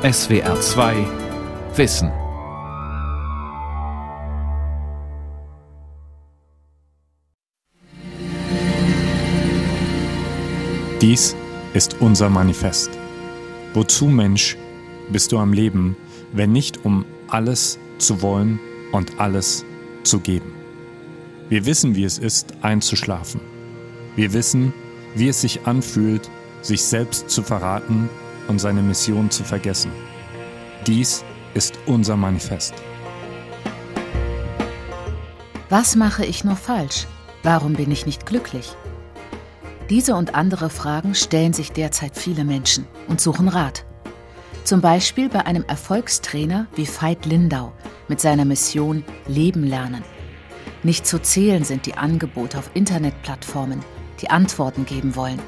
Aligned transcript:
SWR 0.00 0.60
2 0.60 0.94
Wissen. 1.74 2.12
Dies 11.00 11.34
ist 11.74 11.96
unser 11.98 12.30
Manifest. 12.30 12.90
Wozu, 13.74 14.06
Mensch, 14.06 14.56
bist 15.10 15.32
du 15.32 15.38
am 15.38 15.52
Leben, 15.52 15.96
wenn 16.32 16.52
nicht 16.52 16.84
um 16.84 17.04
alles 17.26 17.80
zu 17.98 18.22
wollen 18.22 18.60
und 18.92 19.18
alles 19.18 19.64
zu 20.04 20.20
geben? 20.20 20.52
Wir 21.48 21.66
wissen, 21.66 21.96
wie 21.96 22.04
es 22.04 22.18
ist, 22.18 22.54
einzuschlafen. 22.62 23.40
Wir 24.14 24.32
wissen, 24.32 24.72
wie 25.16 25.26
es 25.26 25.40
sich 25.40 25.66
anfühlt, 25.66 26.30
sich 26.62 26.84
selbst 26.84 27.28
zu 27.30 27.42
verraten 27.42 28.08
und 28.48 28.58
seine 28.58 28.82
Mission 28.82 29.30
zu 29.30 29.44
vergessen. 29.44 29.92
Dies 30.86 31.24
ist 31.54 31.78
unser 31.86 32.16
Manifest. 32.16 32.74
Was 35.68 35.96
mache 35.96 36.24
ich 36.24 36.44
nur 36.44 36.56
falsch? 36.56 37.06
Warum 37.42 37.74
bin 37.74 37.90
ich 37.90 38.06
nicht 38.06 38.26
glücklich? 38.26 38.74
Diese 39.90 40.16
und 40.16 40.34
andere 40.34 40.70
Fragen 40.70 41.14
stellen 41.14 41.52
sich 41.52 41.72
derzeit 41.72 42.16
viele 42.16 42.44
Menschen 42.44 42.86
und 43.06 43.20
suchen 43.20 43.48
Rat. 43.48 43.84
Zum 44.64 44.80
Beispiel 44.80 45.28
bei 45.28 45.46
einem 45.46 45.64
Erfolgstrainer 45.66 46.66
wie 46.74 46.86
Veit 46.86 47.24
Lindau 47.24 47.72
mit 48.06 48.20
seiner 48.20 48.44
Mission 48.44 49.04
Leben 49.26 49.64
lernen. 49.64 50.02
Nicht 50.82 51.06
zu 51.06 51.20
zählen 51.20 51.64
sind 51.64 51.86
die 51.86 51.94
Angebote 51.94 52.58
auf 52.58 52.70
Internetplattformen, 52.74 53.80
die 54.20 54.30
Antworten 54.30 54.84
geben 54.84 55.16
wollen. 55.16 55.40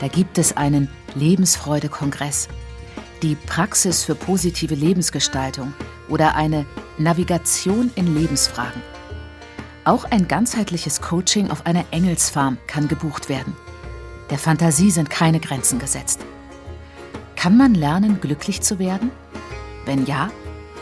Da 0.00 0.08
gibt 0.08 0.38
es 0.38 0.56
einen 0.56 0.88
Lebensfreude-Kongress, 1.14 2.48
die 3.22 3.34
Praxis 3.34 4.04
für 4.04 4.14
positive 4.14 4.74
Lebensgestaltung 4.74 5.74
oder 6.08 6.36
eine 6.36 6.66
Navigation 6.98 7.90
in 7.96 8.14
Lebensfragen. 8.14 8.80
Auch 9.84 10.04
ein 10.04 10.28
ganzheitliches 10.28 11.00
Coaching 11.00 11.50
auf 11.50 11.66
einer 11.66 11.84
Engelsfarm 11.90 12.58
kann 12.66 12.88
gebucht 12.88 13.28
werden. 13.28 13.56
Der 14.30 14.38
Fantasie 14.38 14.90
sind 14.90 15.10
keine 15.10 15.40
Grenzen 15.40 15.78
gesetzt. 15.78 16.20
Kann 17.36 17.56
man 17.56 17.74
lernen, 17.74 18.20
glücklich 18.20 18.60
zu 18.60 18.78
werden? 18.78 19.10
Wenn 19.84 20.04
ja, 20.06 20.30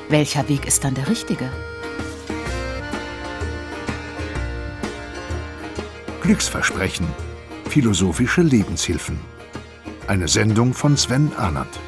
welcher 0.09 0.49
Weg 0.49 0.67
ist 0.67 0.85
dann 0.85 0.95
der 0.95 1.09
richtige? 1.09 1.49
Glücksversprechen. 6.23 7.07
Philosophische 7.77 8.41
Lebenshilfen. 8.41 9.19
Eine 10.07 10.29
Sendung 10.29 10.73
von 10.73 10.97
Sven 10.97 11.31
Arnert. 11.37 11.79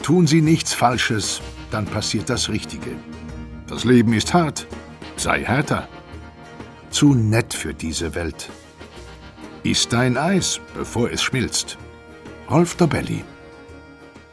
Tun 0.00 0.28
Sie 0.28 0.40
nichts 0.40 0.72
Falsches, 0.72 1.40
dann 1.72 1.84
passiert 1.84 2.30
das 2.30 2.48
Richtige. 2.48 2.92
Das 3.66 3.82
Leben 3.82 4.12
ist 4.12 4.32
hart, 4.34 4.68
sei 5.16 5.42
härter. 5.42 5.88
Zu 6.90 7.14
nett 7.14 7.52
für 7.52 7.74
diese 7.74 8.14
Welt. 8.14 8.50
Iss 9.64 9.88
dein 9.88 10.16
Eis, 10.16 10.60
bevor 10.76 11.10
es 11.10 11.20
schmilzt. 11.20 11.76
Rolf 12.48 12.76
Dobelli. 12.76 13.24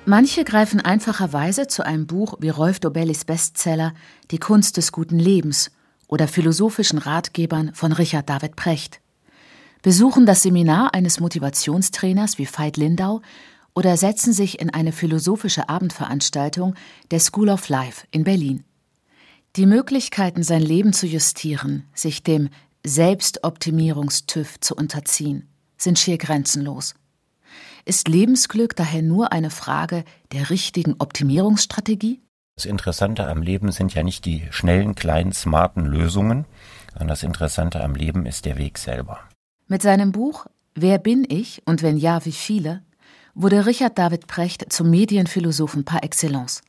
Manche 0.06 0.44
greifen 0.44 0.80
einfacherweise 0.80 1.66
zu 1.66 1.84
einem 1.84 2.06
Buch 2.06 2.36
wie 2.40 2.50
Rolf 2.50 2.80
Dobellis 2.80 3.26
Bestseller 3.26 3.96
Die 4.30 4.38
Kunst 4.38 4.78
des 4.78 4.92
guten 4.92 5.18
Lebens 5.18 5.72
oder 6.08 6.28
philosophischen 6.28 7.00
Ratgebern 7.00 7.73
von 7.73 7.92
Richard 7.92 8.30
David 8.30 8.56
Precht, 8.56 9.02
besuchen 9.81 10.25
das 10.25 10.42
Seminar 10.42 10.94
eines 10.94 11.20
Motivationstrainers 11.20 12.38
wie 12.38 12.47
Veit 12.47 12.78
Lindau 12.78 13.22
oder 13.75 13.97
setzen 13.97 14.34
sich 14.34 14.59
in 14.59 14.70
eine 14.72 14.92
philosophische 14.92 15.70
Abendveranstaltung 15.70 16.75
der 17.12 17.20
School 17.20 17.50
of 17.50 17.70
Life 17.70 18.08
in 18.09 18.23
Berlin. 18.23 18.64
Die 19.57 19.66
Möglichkeiten, 19.66 20.44
sein 20.44 20.62
Leben 20.62 20.91
zu 20.91 21.06
justieren, 21.06 21.84
sich 21.94 22.24
dem 22.24 22.50
Selbstoptimierungstüv 22.84 24.59
zu 24.59 24.75
unterziehen, 24.75 25.47
sind 25.78 26.00
schier 26.00 26.18
grenzenlos. 26.18 26.96
Ist 27.85 28.07
Lebensglück 28.07 28.75
daher 28.75 29.03
nur 29.03 29.31
eine 29.31 29.51
Frage 29.51 30.03
der 30.31 30.50
richtigen 30.50 30.96
Optimierungsstrategie? 30.97 32.22
Das 32.56 32.66
Interessante 32.66 33.28
am 33.28 33.42
Leben 33.42 33.74
sind 33.74 33.94
ja 33.94 34.02
nicht 34.02 34.24
die 34.24 34.48
schnellen, 34.50 34.96
kleinen, 34.96 35.34
smarten 35.34 35.86
Lösungen, 35.86 36.46
sondern 36.94 37.10
das 37.10 37.24
Interessante 37.24 37.84
am 37.84 37.96
Leben 37.96 38.26
ist 38.26 38.46
der 38.46 38.58
Weg 38.58 38.78
selber. 38.78 39.20
Mit 39.68 39.82
seinem 39.82 40.12
Buch 40.12 40.46
Wer 40.78 40.98
bin 40.98 41.26
ich 41.28 41.62
und 41.66 41.84
wenn 41.84 41.98
ja, 41.98 42.26
wie 42.26 42.34
viele 42.34 42.82
wurde 43.34 43.66
Richard 43.66 43.98
David 43.98 44.28
Precht 44.28 44.72
zum 44.72 44.90
Medienphilosophen 44.90 45.84
par 45.84 46.04
excellence. 46.04 46.62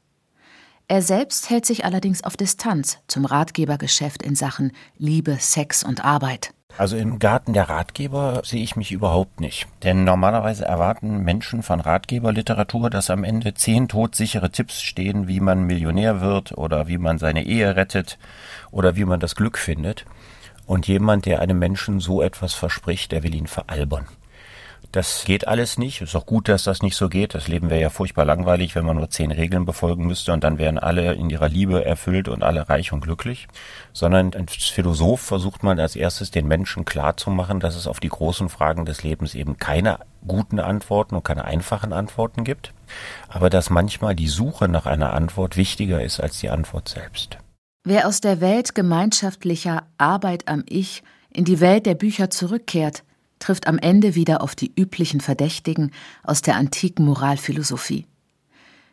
Er 0.89 1.03
selbst 1.03 1.51
hält 1.51 1.67
sich 1.67 1.85
allerdings 1.85 2.23
auf 2.23 2.37
Distanz 2.37 2.99
zum 3.09 3.25
Ratgebergeschäft 3.25 4.23
in 4.23 4.37
Sachen 4.37 4.73
Liebe, 4.97 5.39
Sex 5.41 5.83
und 5.83 6.05
Arbeit. 6.05 6.53
Also 6.79 6.97
im 6.99 7.19
Garten 7.19 7.55
der 7.55 7.71
Ratgeber 7.71 8.43
sehe 8.45 8.63
ich 8.63 8.77
mich 8.77 8.93
überhaupt 8.93 9.41
nicht. 9.41 9.67
Denn 9.83 10.05
normalerweise 10.05 10.67
erwarten 10.67 11.25
Menschen 11.25 11.63
von 11.63 11.81
Ratgeberliteratur, 11.81 12.91
dass 12.91 13.09
am 13.09 13.25
Ende 13.25 13.55
zehn 13.55 13.89
todsichere 13.89 14.51
Tipps 14.51 14.83
stehen, 14.83 15.27
wie 15.27 15.41
man 15.41 15.65
Millionär 15.65 16.21
wird 16.21 16.53
oder 16.53 16.87
wie 16.87 16.99
man 16.99 17.17
seine 17.19 17.45
Ehe 17.45 17.77
rettet 17.77 18.19
oder 18.71 18.95
wie 18.95 19.07
man 19.07 19.21
das 19.21 19.37
Glück 19.37 19.57
findet. 19.57 20.05
Und 20.67 20.87
jemand, 20.87 21.25
der 21.25 21.41
einem 21.41 21.59
Menschen 21.59 22.01
so 22.01 22.21
etwas 22.21 22.53
verspricht, 22.53 23.11
der 23.11 23.23
will 23.23 23.35
ihn 23.35 23.47
veralbern. 23.47 24.07
Das 24.97 25.27
geht 25.27 25.47
alles 25.47 25.77
nicht. 25.77 26.01
Ist 26.01 26.17
auch 26.17 26.25
gut, 26.25 26.49
dass 26.49 26.65
das 26.65 26.81
nicht 26.81 26.97
so 26.97 27.11
geht. 27.11 27.35
Das 27.35 27.49
Leben 27.49 27.69
wäre 27.69 27.83
ja 27.83 27.91
furchtbar 27.91 28.25
langweilig, 28.25 28.75
wenn 28.75 28.87
man 28.87 28.97
nur 28.97 29.11
zehn 29.11 29.31
Regeln 29.31 29.67
befolgen 29.67 30.07
müsste 30.07 30.33
und 30.33 30.43
dann 30.43 30.57
wären 30.57 30.79
alle 30.79 31.13
in 31.13 31.29
ihrer 31.29 31.51
Liebe 31.51 31.85
erfüllt 31.85 32.29
und 32.29 32.43
alle 32.43 32.71
reich 32.71 32.95
und 32.95 33.03
glücklich. 33.03 33.47
Sondern 33.93 34.33
als 34.33 34.55
Philosoph 34.55 35.21
versucht 35.21 35.63
man 35.63 35.79
als 35.79 35.97
erstes 35.97 36.31
den 36.31 36.49
Menschen 36.49 36.87
klarzumachen, 36.87 37.61
dass 37.61 37.77
es 37.77 37.87
auf 37.87 38.01
die 38.01 38.09
großen 38.09 38.49
Fragen 38.49 38.87
des 38.87 39.03
Lebens 39.03 39.35
eben 39.35 39.59
keine 39.59 39.99
guten 40.27 40.61
Antworten 40.61 41.15
und 41.15 41.25
keine 41.25 41.45
einfachen 41.45 41.93
Antworten 41.93 42.43
gibt, 42.43 42.73
aber 43.29 43.51
dass 43.51 43.69
manchmal 43.69 44.15
die 44.15 44.29
Suche 44.29 44.67
nach 44.67 44.87
einer 44.87 45.13
Antwort 45.13 45.59
wichtiger 45.59 46.03
ist 46.03 46.21
als 46.21 46.39
die 46.39 46.49
Antwort 46.49 46.89
selbst. 46.89 47.37
Wer 47.85 48.09
aus 48.09 48.23
der 48.23 48.41
Welt 48.41 48.75
gemeinschaftlicher 48.75 49.83
Arbeit 49.99 50.49
am 50.49 50.65
Ich 50.67 51.03
in 51.31 51.45
die 51.45 51.61
Welt 51.61 51.85
der 51.85 51.97
Bücher 51.97 52.31
zurückkehrt, 52.31 53.03
trifft 53.39 53.67
am 53.67 53.79
Ende 53.79 54.15
wieder 54.15 54.43
auf 54.43 54.55
die 54.55 54.73
üblichen 54.75 55.21
Verdächtigen 55.21 55.93
aus 56.23 56.43
der 56.43 56.57
antiken 56.57 57.05
Moralphilosophie. 57.05 58.07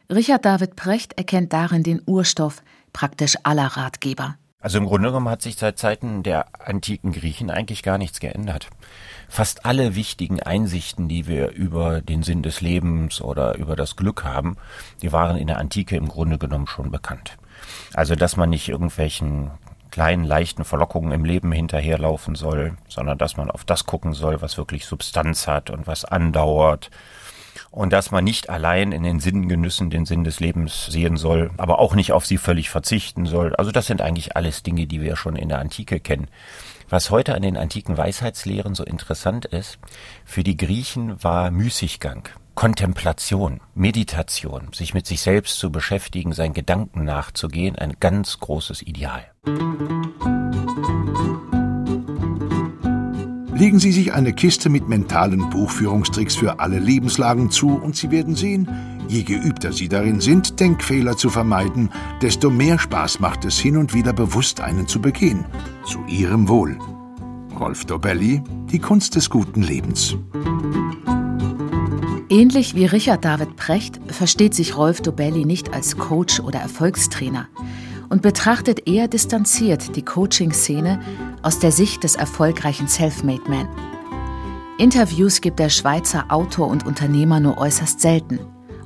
Richard 0.10 0.46
David 0.46 0.76
Precht 0.76 1.14
erkennt 1.14 1.54
darin 1.54 1.84
den 1.84 2.02
Urstoff 2.06 2.62
praktisch 2.92 3.38
aller 3.44 3.68
Ratgeber. 3.68 4.38
Also 4.64 4.78
im 4.78 4.86
Grunde 4.86 5.10
genommen 5.10 5.28
hat 5.28 5.42
sich 5.42 5.58
seit 5.58 5.78
Zeiten 5.78 6.24
der 6.24 6.48
antiken 6.66 7.12
Griechen 7.12 7.50
eigentlich 7.50 7.84
gar 7.84 7.98
nichts 7.98 8.22
geändert. 8.22 8.70
Fast 9.28 9.66
alle 9.66 9.96
wichtigen 9.96 10.42
Einsichten, 10.42 11.10
die 11.10 11.28
wir 11.28 11.50
über 11.50 12.00
den 12.00 12.24
Sinn 12.24 12.44
des 12.44 12.62
Lebens 12.62 13.20
oder 13.20 13.58
über 13.58 13.76
das 13.76 13.98
Glück 13.98 14.24
haben, 14.24 14.56
die 15.02 15.12
waren 15.12 15.36
in 15.36 15.48
der 15.48 15.58
Antike 15.58 15.98
im 15.98 16.08
Grunde 16.08 16.38
genommen 16.38 16.68
schon 16.68 16.92
bekannt. 16.92 17.38
Also 17.94 18.16
dass 18.16 18.38
man 18.38 18.52
nicht 18.52 18.70
irgendwelchen 18.70 19.52
kleinen, 19.94 20.24
leichten 20.24 20.64
Verlockungen 20.64 21.12
im 21.12 21.24
Leben 21.24 21.52
hinterherlaufen 21.52 22.34
soll, 22.34 22.74
sondern 22.90 23.20
dass 23.20 23.38
man 23.38 23.52
auf 23.52 23.64
das 23.64 23.86
gucken 23.86 24.14
soll, 24.14 24.42
was 24.42 24.58
wirklich 24.58 24.88
Substanz 24.88 25.46
hat 25.46 25.70
und 25.70 25.86
was 25.86 26.04
andauert. 26.04 26.90
Und 27.70 27.94
dass 27.94 28.10
man 28.10 28.24
nicht 28.24 28.50
allein 28.50 28.92
in 28.92 29.04
den 29.04 29.20
Sinngenüssen 29.20 29.92
den 29.92 30.08
Sinn 30.08 30.24
des 30.24 30.40
Lebens 30.40 30.88
sehen 30.88 31.16
soll, 31.16 31.52
aber 31.58 31.78
auch 31.78 31.94
nicht 31.94 32.12
auf 32.12 32.26
sie 32.26 32.40
völlig 32.40 32.72
verzichten 32.72 33.28
soll. 33.28 33.56
Also 33.56 33.70
das 33.70 33.86
sind 33.86 34.02
eigentlich 34.02 34.36
alles 34.36 34.64
Dinge, 34.64 34.88
die 34.88 35.00
wir 35.00 35.16
schon 35.16 35.36
in 35.36 35.50
der 35.50 35.60
Antike 35.60 36.00
kennen. 36.00 36.28
Was 36.90 37.12
heute 37.12 37.36
an 37.36 37.44
den 37.44 37.56
antiken 37.56 37.96
Weisheitslehren 37.96 38.74
so 38.74 38.84
interessant 38.84 39.46
ist, 39.46 39.78
für 40.26 40.44
die 40.44 40.58
Griechen 40.58 41.24
war 41.24 41.52
Müßiggang, 41.52 42.30
Kontemplation, 42.56 43.62
Meditation, 43.74 44.70
sich 44.74 44.94
mit 44.94 45.08
sich 45.08 45.22
selbst 45.22 45.58
zu 45.58 45.72
beschäftigen, 45.72 46.34
seinen 46.34 46.54
Gedanken 46.54 47.04
nachzugehen, 47.04 47.76
ein 47.76 47.96
ganz 48.00 48.40
großes 48.40 48.84
Ideal. 48.84 49.26
Legen 53.56 53.80
Sie 53.80 53.92
sich 53.92 54.14
eine 54.14 54.34
Kiste 54.34 54.70
mit 54.70 54.88
mentalen 54.88 55.50
Buchführungstricks 55.50 56.36
für 56.36 56.60
alle 56.60 56.80
Lebenslagen 56.80 57.50
zu 57.50 57.76
und 57.76 57.96
Sie 57.96 58.12
werden 58.12 58.36
sehen, 58.36 58.68
je 59.08 59.24
geübter 59.24 59.74
Sie 59.74 59.90
darin 59.90 60.22
sind, 60.22 60.60
Denkfehler 60.60 61.18
zu 61.18 61.30
vermeiden, 61.30 61.90
desto 62.22 62.50
mehr 62.50 62.78
Spaß 62.78 63.20
macht 63.20 63.46
es 63.46 63.58
hin 63.60 63.78
und 63.78 63.94
wieder 63.94 64.14
bewusst 64.14 64.62
einen 64.62 64.88
zu 64.88 65.02
begehen. 65.02 65.46
Zu 65.86 66.04
Ihrem 66.08 66.48
Wohl. 66.48 66.78
Rolf 67.60 67.86
Dobelli, 67.86 68.42
Die 68.72 68.80
Kunst 68.80 69.16
des 69.16 69.30
guten 69.30 69.64
Lebens. 69.64 70.16
Ähnlich 72.34 72.74
wie 72.74 72.88
Richard 72.88 73.24
David 73.24 73.58
Precht 73.58 74.00
versteht 74.12 74.56
sich 74.56 74.76
Rolf 74.76 75.02
Dobelli 75.02 75.46
nicht 75.46 75.72
als 75.72 76.00
Coach 76.00 76.40
oder 76.40 76.58
Erfolgstrainer 76.58 77.48
und 78.10 78.24
betrachtet 78.24 78.90
eher 78.90 79.08
distanziert 79.08 79.96
die 79.96 80.04
Coaching-Szene 80.04 81.00
aus 81.44 81.60
der 81.60 81.70
Sicht 81.70 82.04
des 82.04 82.16
erfolgreichen 82.16 82.88
Selfmade 82.88 83.44
Man. 83.48 83.68
Interviews 84.80 85.42
gibt 85.42 85.60
der 85.60 85.70
Schweizer 85.70 86.26
Autor 86.30 86.70
und 86.70 86.88
Unternehmer 86.88 87.40
nur 87.40 87.60
äußerst 87.60 88.02
selten. 88.02 88.40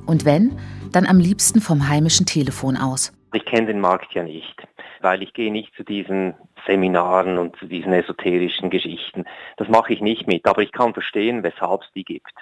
Und 0.04 0.26
wenn, 0.26 0.58
dann 0.92 1.06
am 1.06 1.18
liebsten 1.18 1.62
vom 1.62 1.88
heimischen 1.88 2.26
Telefon 2.26 2.76
aus. 2.76 3.14
Ich 3.32 3.46
kenne 3.46 3.68
den 3.68 3.80
Markt 3.80 4.12
ja 4.12 4.24
nicht, 4.24 4.62
weil 5.00 5.22
ich 5.22 5.32
gehe 5.32 5.50
nicht 5.50 5.74
zu 5.74 5.84
diesen 5.84 6.34
Seminaren 6.66 7.38
und 7.38 7.56
zu 7.56 7.64
diesen 7.64 7.94
esoterischen 7.94 8.68
Geschichten. 8.68 9.24
Das 9.56 9.68
mache 9.68 9.94
ich 9.94 10.02
nicht 10.02 10.26
mit, 10.26 10.44
aber 10.44 10.60
ich 10.60 10.72
kann 10.72 10.92
verstehen, 10.92 11.42
weshalb 11.42 11.80
es 11.80 11.88
die 11.94 12.04
gibt. 12.04 12.34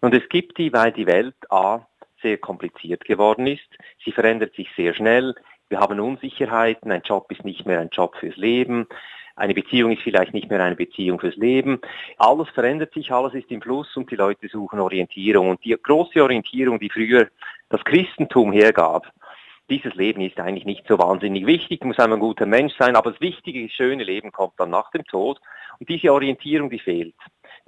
Und 0.00 0.14
es 0.14 0.28
gibt 0.28 0.58
die, 0.58 0.72
weil 0.72 0.92
die 0.92 1.06
Welt 1.06 1.34
A 1.50 1.86
sehr 2.22 2.38
kompliziert 2.38 3.04
geworden 3.04 3.46
ist. 3.46 3.68
Sie 4.04 4.12
verändert 4.12 4.54
sich 4.54 4.68
sehr 4.76 4.94
schnell. 4.94 5.34
Wir 5.68 5.80
haben 5.80 6.00
Unsicherheiten. 6.00 6.90
Ein 6.90 7.02
Job 7.02 7.30
ist 7.30 7.44
nicht 7.44 7.66
mehr 7.66 7.80
ein 7.80 7.90
Job 7.90 8.16
fürs 8.16 8.36
Leben. 8.36 8.86
Eine 9.36 9.54
Beziehung 9.54 9.92
ist 9.92 10.02
vielleicht 10.02 10.34
nicht 10.34 10.50
mehr 10.50 10.60
eine 10.60 10.74
Beziehung 10.74 11.20
fürs 11.20 11.36
Leben. 11.36 11.80
Alles 12.16 12.48
verändert 12.48 12.92
sich, 12.92 13.12
alles 13.12 13.34
ist 13.34 13.50
im 13.52 13.62
Fluss 13.62 13.96
und 13.96 14.10
die 14.10 14.16
Leute 14.16 14.48
suchen 14.48 14.80
Orientierung. 14.80 15.50
Und 15.50 15.64
die 15.64 15.76
große 15.80 16.20
Orientierung, 16.20 16.80
die 16.80 16.90
früher 16.90 17.28
das 17.68 17.84
Christentum 17.84 18.52
hergab, 18.52 19.12
dieses 19.70 19.94
Leben 19.94 20.22
ist 20.22 20.40
eigentlich 20.40 20.64
nicht 20.64 20.86
so 20.88 20.98
wahnsinnig 20.98 21.46
wichtig, 21.46 21.84
muss 21.84 21.98
einmal 21.98 22.18
ein 22.18 22.22
guter 22.22 22.46
Mensch 22.46 22.74
sein, 22.78 22.96
aber 22.96 23.12
das 23.12 23.20
wichtige, 23.20 23.68
schöne 23.68 24.02
Leben 24.02 24.32
kommt 24.32 24.54
dann 24.56 24.70
nach 24.70 24.90
dem 24.90 25.04
Tod. 25.04 25.38
Und 25.78 25.88
diese 25.88 26.12
Orientierung, 26.12 26.70
die 26.70 26.78
fehlt, 26.78 27.14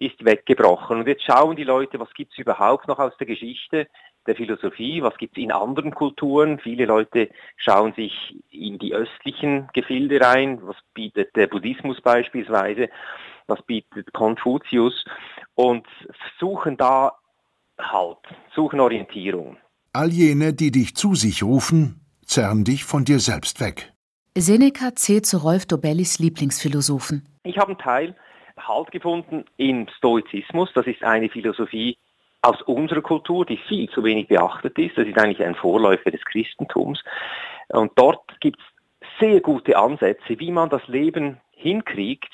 ist 0.00 0.24
weggebrochen. 0.24 0.98
Und 0.98 1.06
jetzt 1.06 1.24
schauen 1.24 1.56
die 1.56 1.64
Leute, 1.64 2.00
was 2.00 2.12
gibt 2.14 2.32
es 2.32 2.38
überhaupt 2.38 2.88
noch 2.88 2.98
aus 2.98 3.16
der 3.18 3.26
Geschichte 3.26 3.86
der 4.26 4.34
Philosophie, 4.34 5.02
was 5.02 5.16
gibt 5.16 5.36
es 5.36 5.42
in 5.42 5.52
anderen 5.52 5.94
Kulturen. 5.94 6.58
Viele 6.58 6.86
Leute 6.86 7.30
schauen 7.56 7.92
sich 7.94 8.12
in 8.50 8.78
die 8.78 8.94
östlichen 8.94 9.68
Gefilde 9.72 10.20
rein, 10.20 10.60
was 10.62 10.76
bietet 10.94 11.34
der 11.36 11.46
Buddhismus 11.46 12.00
beispielsweise, 12.00 12.88
was 13.46 13.62
bietet 13.62 14.12
Konfuzius 14.12 15.04
und 15.54 15.86
suchen 16.38 16.76
da 16.76 17.12
Halt, 17.78 18.18
suchen 18.54 18.78
Orientierung. 18.78 19.56
All 19.94 20.10
jene, 20.10 20.52
die 20.52 20.70
dich 20.70 20.94
zu 20.94 21.14
sich 21.14 21.42
rufen, 21.42 22.00
zerren 22.24 22.64
dich 22.64 22.84
von 22.84 23.06
dir 23.06 23.20
selbst 23.20 23.58
weg. 23.60 23.92
Seneca 24.36 24.94
zählt 24.94 25.26
zu 25.26 25.38
Rolf 25.38 25.66
Dobellis 25.66 26.18
Lieblingsphilosophen. 26.18 27.26
Ich 27.42 27.56
habe 27.56 27.68
einen 27.68 27.78
Teil 27.78 28.16
Halt 28.66 28.90
gefunden 28.90 29.44
im 29.56 29.88
Stoizismus. 29.96 30.70
Das 30.74 30.86
ist 30.86 31.02
eine 31.02 31.28
Philosophie, 31.28 31.96
aus 32.42 32.62
unserer 32.62 33.02
Kultur, 33.02 33.44
die 33.44 33.58
viel 33.58 33.88
zu 33.90 34.02
wenig 34.02 34.28
beachtet 34.28 34.78
ist. 34.78 34.96
Das 34.96 35.06
ist 35.06 35.18
eigentlich 35.18 35.44
ein 35.44 35.54
Vorläufer 35.54 36.10
des 36.10 36.24
Christentums. 36.24 37.02
Und 37.68 37.92
dort 37.96 38.40
gibt 38.40 38.58
es 38.58 39.08
sehr 39.20 39.40
gute 39.40 39.76
Ansätze, 39.76 40.38
wie 40.38 40.50
man 40.50 40.70
das 40.70 40.86
Leben 40.88 41.40
hinkriegt 41.52 42.32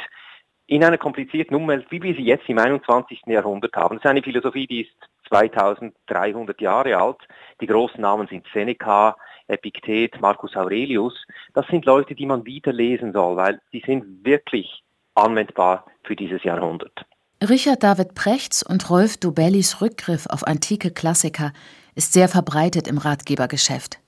in 0.68 0.84
einer 0.84 0.98
komplizierten 0.98 1.56
Umwelt, 1.56 1.86
wie 1.90 2.02
wir 2.02 2.14
sie 2.14 2.24
jetzt 2.24 2.48
im 2.48 2.58
21. 2.58 3.22
Jahrhundert 3.26 3.74
haben. 3.76 3.96
Das 3.96 4.04
ist 4.04 4.10
eine 4.10 4.22
Philosophie, 4.22 4.66
die 4.66 4.82
ist 4.82 4.92
2300 5.28 6.60
Jahre 6.60 6.96
alt. 6.96 7.18
Die 7.60 7.66
großen 7.66 8.00
Namen 8.00 8.26
sind 8.28 8.46
Seneca, 8.52 9.16
Epiktet, 9.48 10.20
Marcus 10.20 10.56
Aurelius. 10.56 11.14
Das 11.54 11.66
sind 11.68 11.84
Leute, 11.84 12.14
die 12.14 12.26
man 12.26 12.44
wieder 12.44 12.72
lesen 12.72 13.12
soll, 13.12 13.36
weil 13.36 13.60
sie 13.70 13.82
sind 13.84 14.24
wirklich 14.24 14.82
anwendbar 15.14 15.86
für 16.06 16.16
dieses 16.16 16.42
Jahrhundert. 16.44 17.04
Richard 17.46 17.82
David 17.82 18.14
Prechts 18.14 18.62
und 18.62 18.88
Rolf 18.88 19.18
Dubellis 19.18 19.80
Rückgriff 19.82 20.26
auf 20.26 20.46
antike 20.46 20.90
Klassiker 20.90 21.52
ist 21.94 22.12
sehr 22.12 22.28
verbreitet 22.28 22.88
im 22.88 22.98
Ratgebergeschäft. 22.98 23.98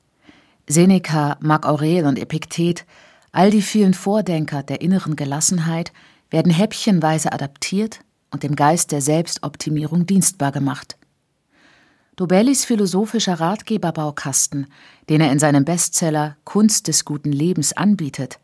Seneca, 0.67 1.37
Marc 1.41 1.67
Aurel 1.67 2.07
und 2.07 2.19
Epiktet, 2.19 2.87
all 3.33 3.51
die 3.51 3.63
vielen 3.63 3.95
Vordenker 3.95 4.63
der 4.63 4.81
inneren 4.81 5.17
Gelassenheit 5.17 5.93
werden 6.31 6.53
häppchenweise 6.53 7.33
adaptiert 7.33 8.01
und 8.31 8.43
dem 8.43 8.57
Geist 8.57 8.93
der 8.93 9.01
Selbstoptimierung 9.01 10.07
dienstbar 10.07 10.53
gemacht. 10.53 10.97
Dobellis 12.17 12.65
philosophischer 12.65 13.39
Ratgeberbaukasten, 13.39 14.67
den 15.09 15.21
er 15.21 15.31
in 15.31 15.39
seinem 15.39 15.65
Bestseller 15.65 16.37
Kunst 16.45 16.89
des 16.89 17.05
guten 17.05 17.33
Lebens 17.33 17.75
anbietet, 17.77 18.41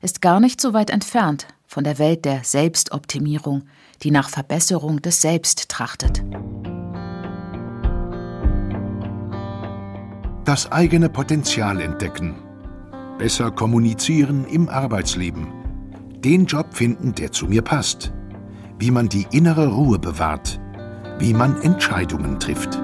ist 0.00 0.22
gar 0.22 0.40
nicht 0.40 0.60
so 0.60 0.72
weit 0.72 0.90
entfernt 0.90 1.46
von 1.68 1.84
der 1.84 1.98
Welt 1.98 2.24
der 2.24 2.42
Selbstoptimierung, 2.42 3.64
die 4.02 4.10
nach 4.10 4.30
Verbesserung 4.30 5.00
des 5.02 5.20
Selbst 5.20 5.68
trachtet. 5.68 6.24
Das 10.44 10.72
eigene 10.72 11.10
Potenzial 11.10 11.80
entdecken. 11.80 12.42
Besser 13.18 13.50
kommunizieren 13.50 14.46
im 14.46 14.70
Arbeitsleben. 14.70 15.46
Den 16.24 16.46
Job 16.46 16.72
finden, 16.72 17.14
der 17.14 17.32
zu 17.32 17.46
mir 17.46 17.60
passt. 17.60 18.12
Wie 18.78 18.90
man 18.90 19.10
die 19.10 19.26
innere 19.30 19.68
Ruhe 19.68 19.98
bewahrt. 19.98 20.58
Wie 21.18 21.34
man 21.34 21.60
Entscheidungen 21.60 22.40
trifft. 22.40 22.80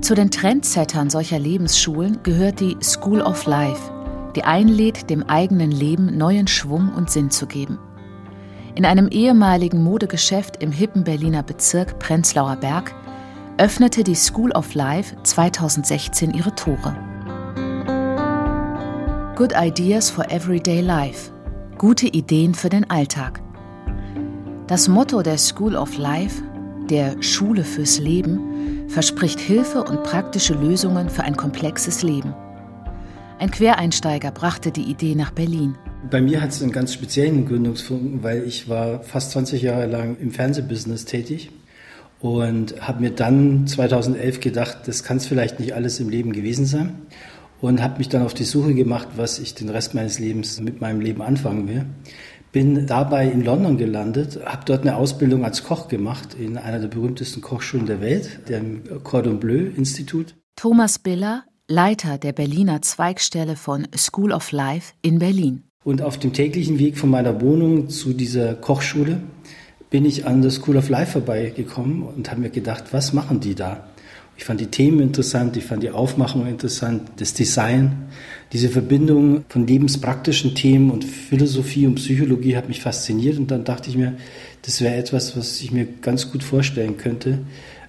Zu 0.00 0.14
den 0.14 0.30
Trendsettern 0.30 1.10
solcher 1.10 1.38
Lebensschulen 1.38 2.22
gehört 2.22 2.60
die 2.60 2.76
School 2.82 3.20
of 3.20 3.46
Life, 3.46 3.92
die 4.36 4.44
einlädt, 4.44 5.10
dem 5.10 5.22
eigenen 5.24 5.70
Leben 5.70 6.16
neuen 6.16 6.46
Schwung 6.46 6.92
und 6.94 7.10
Sinn 7.10 7.30
zu 7.30 7.46
geben. 7.46 7.78
In 8.74 8.86
einem 8.86 9.08
ehemaligen 9.08 9.82
Modegeschäft 9.82 10.62
im 10.62 10.72
hippen 10.72 11.04
Berliner 11.04 11.42
Bezirk 11.42 11.98
Prenzlauer 11.98 12.56
Berg 12.56 12.94
öffnete 13.58 14.04
die 14.04 14.14
School 14.14 14.52
of 14.52 14.74
Life 14.74 15.16
2016 15.22 16.32
ihre 16.32 16.54
Tore. 16.54 16.96
Good 19.36 19.52
Ideas 19.54 20.10
for 20.10 20.30
Everyday 20.30 20.80
Life. 20.80 21.30
Gute 21.78 22.06
Ideen 22.06 22.54
für 22.54 22.68
den 22.68 22.88
Alltag. 22.90 23.40
Das 24.66 24.86
Motto 24.86 25.22
der 25.22 25.38
School 25.38 25.74
of 25.74 25.98
Life, 25.98 26.42
der 26.88 27.22
Schule 27.22 27.64
fürs 27.64 27.98
Leben, 27.98 28.86
verspricht 28.88 29.40
Hilfe 29.40 29.82
und 29.82 30.02
praktische 30.04 30.54
Lösungen 30.54 31.10
für 31.10 31.22
ein 31.22 31.36
komplexes 31.36 32.02
Leben. 32.02 32.34
Ein 33.40 33.50
Quereinsteiger 33.50 34.32
brachte 34.32 34.70
die 34.70 34.82
Idee 34.82 35.14
nach 35.14 35.30
Berlin. 35.30 35.74
Bei 36.10 36.20
mir 36.20 36.42
hat 36.42 36.50
es 36.50 36.62
einen 36.62 36.72
ganz 36.72 36.92
speziellen 36.92 37.46
Gründungsfunken, 37.46 38.22
weil 38.22 38.44
ich 38.44 38.68
war 38.68 39.02
fast 39.02 39.30
20 39.30 39.62
Jahre 39.62 39.86
lang 39.86 40.18
im 40.20 40.30
Fernsehbusiness 40.30 41.06
tätig 41.06 41.50
und 42.20 42.86
habe 42.86 43.00
mir 43.00 43.12
dann 43.12 43.66
2011 43.66 44.40
gedacht, 44.40 44.80
das 44.84 45.04
kann 45.04 45.16
es 45.16 45.26
vielleicht 45.26 45.58
nicht 45.58 45.72
alles 45.72 46.00
im 46.00 46.10
Leben 46.10 46.34
gewesen 46.34 46.66
sein 46.66 47.06
und 47.62 47.82
habe 47.82 47.96
mich 47.96 48.10
dann 48.10 48.24
auf 48.24 48.34
die 48.34 48.44
Suche 48.44 48.74
gemacht, 48.74 49.08
was 49.16 49.38
ich 49.38 49.54
den 49.54 49.70
Rest 49.70 49.94
meines 49.94 50.18
Lebens 50.18 50.60
mit 50.60 50.82
meinem 50.82 51.00
Leben 51.00 51.22
anfangen 51.22 51.66
will. 51.66 51.86
Bin 52.52 52.86
dabei 52.86 53.26
in 53.26 53.42
London 53.42 53.78
gelandet, 53.78 54.38
habe 54.44 54.66
dort 54.66 54.82
eine 54.82 54.96
Ausbildung 54.96 55.46
als 55.46 55.64
Koch 55.64 55.88
gemacht 55.88 56.36
in 56.38 56.58
einer 56.58 56.78
der 56.78 56.88
berühmtesten 56.88 57.40
Kochschulen 57.40 57.86
der 57.86 58.02
Welt, 58.02 58.50
dem 58.50 58.82
Cordon 59.02 59.40
Bleu 59.40 59.70
Institut. 59.74 60.34
Thomas 60.56 60.98
Biller, 60.98 61.44
Leiter 61.70 62.18
der 62.18 62.32
Berliner 62.32 62.82
Zweigstelle 62.82 63.54
von 63.54 63.86
School 63.96 64.32
of 64.32 64.50
Life 64.50 64.92
in 65.02 65.20
Berlin. 65.20 65.62
Und 65.84 66.02
auf 66.02 66.18
dem 66.18 66.32
täglichen 66.32 66.80
Weg 66.80 66.98
von 66.98 67.10
meiner 67.10 67.40
Wohnung 67.40 67.88
zu 67.88 68.12
dieser 68.12 68.54
Kochschule 68.54 69.20
bin 69.88 70.04
ich 70.04 70.26
an 70.26 70.42
der 70.42 70.50
School 70.50 70.76
of 70.76 70.88
Life 70.88 71.12
vorbeigekommen 71.12 72.02
und 72.02 72.28
habe 72.28 72.40
mir 72.40 72.50
gedacht, 72.50 72.86
was 72.90 73.12
machen 73.12 73.38
die 73.38 73.54
da? 73.54 73.88
Ich 74.36 74.44
fand 74.44 74.60
die 74.60 74.66
Themen 74.66 74.98
interessant, 74.98 75.56
ich 75.56 75.64
fand 75.64 75.84
die 75.84 75.90
Aufmachung 75.90 76.46
interessant, 76.48 77.02
das 77.18 77.34
Design. 77.34 78.08
Diese 78.52 78.68
Verbindung 78.68 79.44
von 79.48 79.64
lebenspraktischen 79.64 80.56
Themen 80.56 80.90
und 80.90 81.04
Philosophie 81.04 81.86
und 81.86 81.96
Psychologie 81.96 82.56
hat 82.56 82.66
mich 82.66 82.80
fasziniert 82.80 83.38
und 83.38 83.52
dann 83.52 83.62
dachte 83.62 83.90
ich 83.90 83.96
mir, 83.96 84.16
das 84.62 84.80
wäre 84.80 84.96
etwas, 84.96 85.36
was 85.36 85.60
ich 85.60 85.70
mir 85.70 85.86
ganz 85.86 86.32
gut 86.32 86.42
vorstellen 86.42 86.96
könnte, 86.96 87.38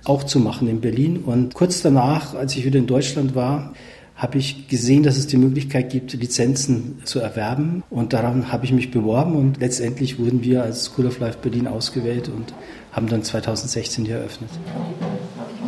auch 0.03 0.23
zu 0.23 0.39
machen 0.39 0.67
in 0.67 0.81
Berlin. 0.81 1.17
Und 1.17 1.53
kurz 1.53 1.81
danach, 1.81 2.35
als 2.35 2.55
ich 2.55 2.65
wieder 2.65 2.79
in 2.79 2.87
Deutschland 2.87 3.35
war, 3.35 3.73
habe 4.15 4.37
ich 4.37 4.67
gesehen, 4.67 5.01
dass 5.01 5.17
es 5.17 5.25
die 5.25 5.37
Möglichkeit 5.37 5.89
gibt, 5.89 6.13
Lizenzen 6.13 7.01
zu 7.05 7.19
erwerben. 7.19 7.83
Und 7.89 8.13
daran 8.13 8.51
habe 8.51 8.65
ich 8.65 8.71
mich 8.71 8.91
beworben 8.91 9.35
und 9.35 9.59
letztendlich 9.59 10.19
wurden 10.19 10.43
wir 10.43 10.61
als 10.61 10.85
School 10.85 11.07
of 11.07 11.19
Life 11.19 11.39
Berlin 11.41 11.67
ausgewählt 11.67 12.29
und 12.29 12.53
haben 12.91 13.07
dann 13.07 13.23
2016 13.23 14.05
hier 14.05 14.17
eröffnet. 14.17 14.49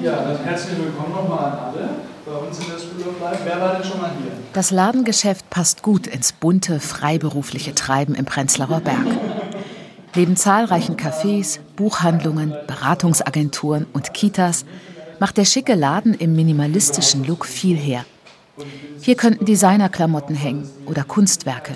Ja, 0.03 0.21
dann 0.21 0.43
herzlich 0.43 0.77
willkommen 0.77 1.13
nochmal 1.13 1.51
an 1.51 1.57
alle 1.57 1.89
bei 2.25 2.47
uns 2.47 2.59
in 2.59 2.65
der 2.67 2.77
School 2.77 3.09
of 3.09 3.21
Life. 3.21 3.39
Wer 3.43 3.59
war 3.59 3.73
denn 3.75 3.83
schon 3.83 3.99
mal 3.99 4.11
hier? 4.21 4.31
Das 4.53 4.69
Ladengeschäft 4.69 5.49
passt 5.49 5.81
gut 5.81 6.05
ins 6.05 6.31
bunte, 6.31 6.79
freiberufliche 6.79 7.73
Treiben 7.73 8.13
im 8.13 8.25
Prenzlauer 8.25 8.81
Berg. 8.81 9.07
Neben 10.15 10.35
zahlreichen 10.35 10.95
Cafés, 10.95 11.59
Buchhandlungen, 11.75 12.53
Beratungsagenturen 12.67 13.87
und 13.93 14.13
Kitas 14.13 14.65
macht 15.19 15.37
der 15.37 15.45
schicke 15.45 15.73
Laden 15.73 16.13
im 16.13 16.35
minimalistischen 16.35 17.25
Look 17.25 17.45
viel 17.45 17.77
her. 17.77 18.05
Hier 19.01 19.15
könnten 19.15 19.45
Designerklamotten 19.45 20.35
hängen 20.35 20.69
oder 20.85 21.03
Kunstwerke. 21.03 21.73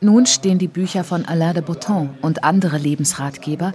Nun 0.00 0.26
stehen 0.26 0.58
die 0.58 0.68
Bücher 0.68 1.04
von 1.04 1.24
Alain 1.24 1.54
de 1.54 1.62
Botton 1.62 2.10
und 2.22 2.44
andere 2.44 2.78
Lebensratgeber 2.78 3.72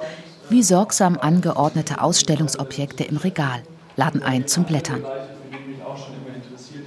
wie 0.49 0.63
sorgsam 0.63 1.17
angeordnete 1.17 2.01
Ausstellungsobjekte 2.01 3.03
im 3.03 3.17
Regal, 3.17 3.61
laden 3.97 4.23
ein 4.23 4.47
zum 4.47 4.63
Blättern. 4.63 5.03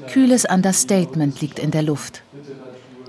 Kühles 0.09 0.45
Understatement 0.45 1.41
liegt 1.41 1.59
in 1.59 1.71
der 1.71 1.83
Luft. 1.83 2.23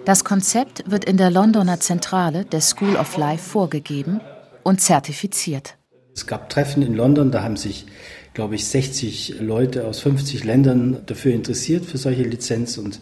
Das 0.03 0.23
Konzept 0.23 0.89
wird 0.89 1.05
in 1.05 1.17
der 1.17 1.29
Londoner 1.29 1.79
Zentrale 1.79 2.43
der 2.43 2.61
School 2.61 2.95
of 2.95 3.17
Life 3.17 3.47
vorgegeben 3.47 4.19
und 4.63 4.81
zertifiziert. 4.81 5.77
Es 6.15 6.25
gab 6.25 6.49
Treffen 6.49 6.81
in 6.81 6.95
London, 6.95 7.29
da 7.29 7.43
haben 7.43 7.55
sich, 7.55 7.85
glaube 8.33 8.55
ich, 8.55 8.65
60 8.65 9.35
Leute 9.41 9.85
aus 9.85 9.99
50 9.99 10.43
Ländern 10.43 11.03
dafür 11.05 11.33
interessiert, 11.33 11.85
für 11.85 11.99
solche 11.99 12.23
Lizenz. 12.23 12.79
Und 12.79 12.99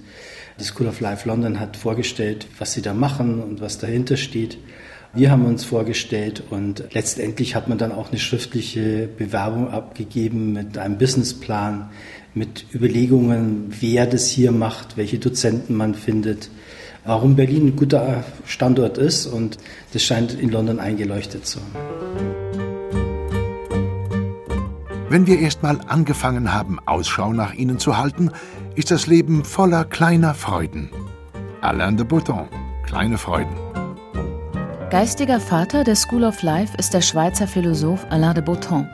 die 0.59 0.65
School 0.65 0.87
of 0.87 0.99
Life 0.99 1.25
London 1.25 1.61
hat 1.61 1.77
vorgestellt, 1.77 2.47
was 2.57 2.73
sie 2.73 2.81
da 2.81 2.93
machen 2.93 3.41
und 3.41 3.61
was 3.61 3.77
dahinter 3.77 4.17
steht. 4.17 4.57
Wir 5.13 5.31
haben 5.31 5.45
uns 5.45 5.63
vorgestellt 5.63 6.43
und 6.49 6.83
letztendlich 6.91 7.55
hat 7.55 7.69
man 7.69 7.77
dann 7.77 7.93
auch 7.93 8.09
eine 8.09 8.19
schriftliche 8.19 9.07
Bewerbung 9.07 9.71
abgegeben 9.71 10.51
mit 10.51 10.77
einem 10.77 10.97
Businessplan, 10.97 11.89
mit 12.33 12.65
Überlegungen, 12.75 13.73
wer 13.79 14.05
das 14.05 14.29
hier 14.29 14.51
macht, 14.51 14.97
welche 14.97 15.17
Dozenten 15.17 15.75
man 15.75 15.95
findet, 15.95 16.51
warum 17.05 17.35
Berlin 17.35 17.67
ein 17.67 17.75
guter 17.75 18.23
Standort 18.45 18.97
ist 18.97 19.25
und 19.25 19.57
das 19.93 20.03
scheint 20.03 20.33
in 20.33 20.49
London 20.49 20.79
eingeleuchtet 20.79 21.45
zu 21.45 21.59
haben. 21.59 22.29
Wenn 25.09 25.25
wir 25.25 25.39
erstmal 25.39 25.79
angefangen 25.87 26.53
haben, 26.53 26.77
Ausschau 26.85 27.33
nach 27.33 27.55
ihnen 27.55 27.79
zu 27.79 27.97
halten, 27.97 28.29
ist 28.75 28.91
das 28.91 29.07
Leben 29.07 29.43
voller 29.43 29.83
kleiner 29.83 30.35
Freuden. 30.35 30.91
Alain 31.61 31.97
de 31.97 32.05
Botton, 32.05 32.47
kleine 32.85 33.17
Freuden. 33.17 33.55
Geistiger 34.91 35.39
Vater 35.39 35.83
der 35.83 35.95
School 35.95 36.23
of 36.23 36.41
Life 36.43 36.77
ist 36.77 36.93
der 36.93 37.01
Schweizer 37.01 37.47
Philosoph 37.47 38.05
Alain 38.11 38.35
de 38.35 38.43
Botton. 38.43 38.87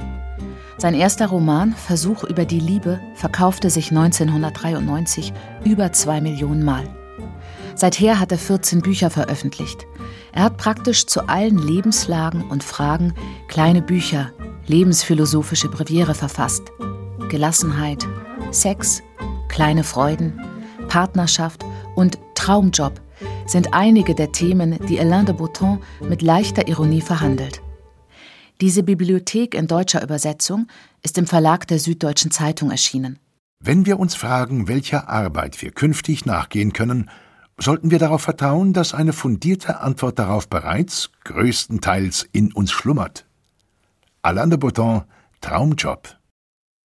Sein 0.78 0.94
erster 0.94 1.28
Roman 1.28 1.74
Versuch 1.74 2.24
über 2.24 2.46
die 2.46 2.60
Liebe 2.60 3.00
verkaufte 3.16 3.70
sich 3.70 3.92
1993 3.92 5.34
über 5.64 5.92
zwei 5.92 6.22
Millionen 6.22 6.64
Mal. 6.64 6.84
Seither 7.76 8.20
hat 8.20 8.32
er 8.32 8.38
14 8.38 8.82
Bücher 8.82 9.10
veröffentlicht. 9.10 9.86
Er 10.32 10.44
hat 10.44 10.58
praktisch 10.58 11.06
zu 11.06 11.28
allen 11.28 11.58
Lebenslagen 11.58 12.50
und 12.50 12.64
Fragen 12.64 13.14
kleine 13.48 13.82
Bücher 13.82 14.32
lebensphilosophische 14.68 15.70
Breviere 15.70 16.16
verfasst. 16.16 16.64
Gelassenheit, 17.30 18.08
Sex, 18.52 19.04
kleine 19.50 19.84
Freuden, 19.84 20.42
Partnerschaft 20.88 21.64
und 21.96 22.18
Traumjob 22.36 23.02
sind 23.46 23.74
einige 23.74 24.16
der 24.16 24.32
Themen, 24.32 24.80
die 24.88 25.00
Alain 25.00 25.26
de 25.26 25.36
Botton 25.36 25.80
mit 26.02 26.22
leichter 26.22 26.68
Ironie 26.68 27.02
verhandelt. 27.02 27.62
Diese 28.62 28.84
Bibliothek 28.84 29.54
in 29.54 29.68
deutscher 29.68 30.02
Übersetzung 30.02 30.68
ist 31.04 31.18
im 31.18 31.28
Verlag 31.28 31.68
der 31.68 31.80
Süddeutschen 31.80 32.32
Zeitung 32.32 32.72
erschienen. 32.72 33.20
Wenn 33.60 33.86
wir 33.86 34.00
uns 34.00 34.16
fragen, 34.16 34.68
welcher 34.68 35.10
Arbeit 35.10 35.62
wir 35.62 35.72
künftig 35.72 36.26
nachgehen 36.26 36.72
können, 36.72 37.10
sollten 37.60 37.92
wir 37.92 38.00
darauf 38.00 38.22
vertrauen, 38.22 38.74
dass 38.74 38.94
eine 38.94 39.14
fundierte 39.14 39.80
Antwort 39.80 40.20
darauf 40.20 40.48
bereits 40.50 41.12
größtenteils 41.24 42.28
in 42.32 42.52
uns 42.54 42.72
schlummert. 42.72 43.26
Alain 44.22 44.50
de 44.50 44.58
Botton 44.58 45.04
Traumjob. 45.42 46.18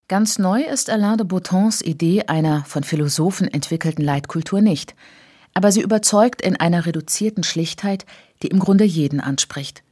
Ganz 0.08 0.38
neu 0.38 0.62
ist 0.62 0.90
Alain 0.90 1.16
de 1.16 1.26
Bottons 1.26 1.82
Idee 1.82 2.24
einer 2.26 2.64
von 2.64 2.84
Philosophen 2.84 3.48
entwickelten 3.48 4.04
Leitkultur 4.04 4.60
nicht, 4.60 4.94
aber 5.54 5.72
sie 5.72 5.82
überzeugt 5.82 6.42
in 6.42 6.56
einer 6.56 6.86
reduzierten 6.86 7.42
Schlichtheit, 7.42 8.06
die 8.42 8.48
im 8.48 8.58
Grunde 8.58 8.84
jeden 8.84 9.20
anspricht. 9.20 9.82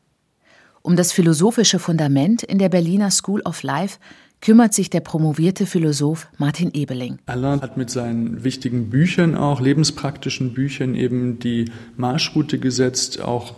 Um 0.82 0.96
das 0.96 1.12
philosophische 1.12 1.78
Fundament 1.78 2.42
in 2.42 2.58
der 2.58 2.68
Berliner 2.68 3.10
School 3.10 3.42
of 3.42 3.62
Life 3.62 3.98
kümmert 4.40 4.74
sich 4.74 4.90
der 4.90 5.00
promovierte 5.00 5.66
Philosoph 5.66 6.28
Martin 6.38 6.70
Ebeling. 6.72 7.18
Alain 7.26 7.60
hat 7.60 7.76
mit 7.76 7.90
seinen 7.90 8.44
wichtigen 8.44 8.90
Büchern, 8.90 9.34
auch 9.34 9.60
lebenspraktischen 9.60 10.54
Büchern, 10.54 10.94
eben 10.94 11.38
die 11.38 11.66
Marschroute 11.96 12.58
gesetzt, 12.58 13.20
auch 13.20 13.54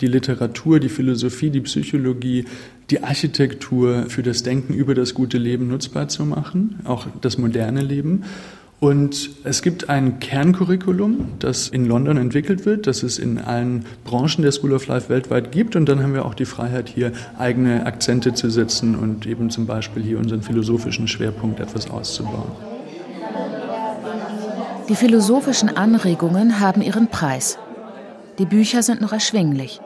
die 0.00 0.06
Literatur, 0.06 0.80
die 0.80 0.88
Philosophie, 0.88 1.50
die 1.50 1.60
Psychologie, 1.60 2.44
die 2.90 3.02
Architektur 3.02 4.06
für 4.08 4.22
das 4.22 4.42
Denken 4.42 4.74
über 4.74 4.94
das 4.94 5.14
gute 5.14 5.38
Leben 5.38 5.68
nutzbar 5.68 6.08
zu 6.08 6.24
machen, 6.24 6.80
auch 6.84 7.06
das 7.20 7.38
moderne 7.38 7.82
Leben. 7.82 8.24
Und 8.80 9.28
es 9.44 9.60
gibt 9.60 9.90
ein 9.90 10.20
Kerncurriculum, 10.20 11.32
das 11.38 11.68
in 11.68 11.84
London 11.84 12.16
entwickelt 12.16 12.64
wird, 12.64 12.86
das 12.86 13.02
es 13.02 13.18
in 13.18 13.38
allen 13.38 13.84
Branchen 14.04 14.40
der 14.40 14.52
School 14.52 14.72
of 14.72 14.86
Life 14.86 15.10
weltweit 15.10 15.52
gibt. 15.52 15.76
Und 15.76 15.86
dann 15.86 16.02
haben 16.02 16.14
wir 16.14 16.24
auch 16.24 16.32
die 16.32 16.46
Freiheit, 16.46 16.88
hier 16.88 17.12
eigene 17.38 17.84
Akzente 17.84 18.32
zu 18.32 18.48
setzen 18.48 18.96
und 18.96 19.26
eben 19.26 19.50
zum 19.50 19.66
Beispiel 19.66 20.02
hier 20.02 20.18
unseren 20.18 20.40
philosophischen 20.40 21.08
Schwerpunkt 21.08 21.60
etwas 21.60 21.90
auszubauen. 21.90 22.52
Die 24.88 24.96
philosophischen 24.96 25.76
Anregungen 25.76 26.58
haben 26.58 26.80
ihren 26.80 27.08
Preis. 27.08 27.58
Die 28.38 28.46
Bücher 28.46 28.82
sind 28.82 29.02
noch 29.02 29.12
erschwinglich. 29.12 29.82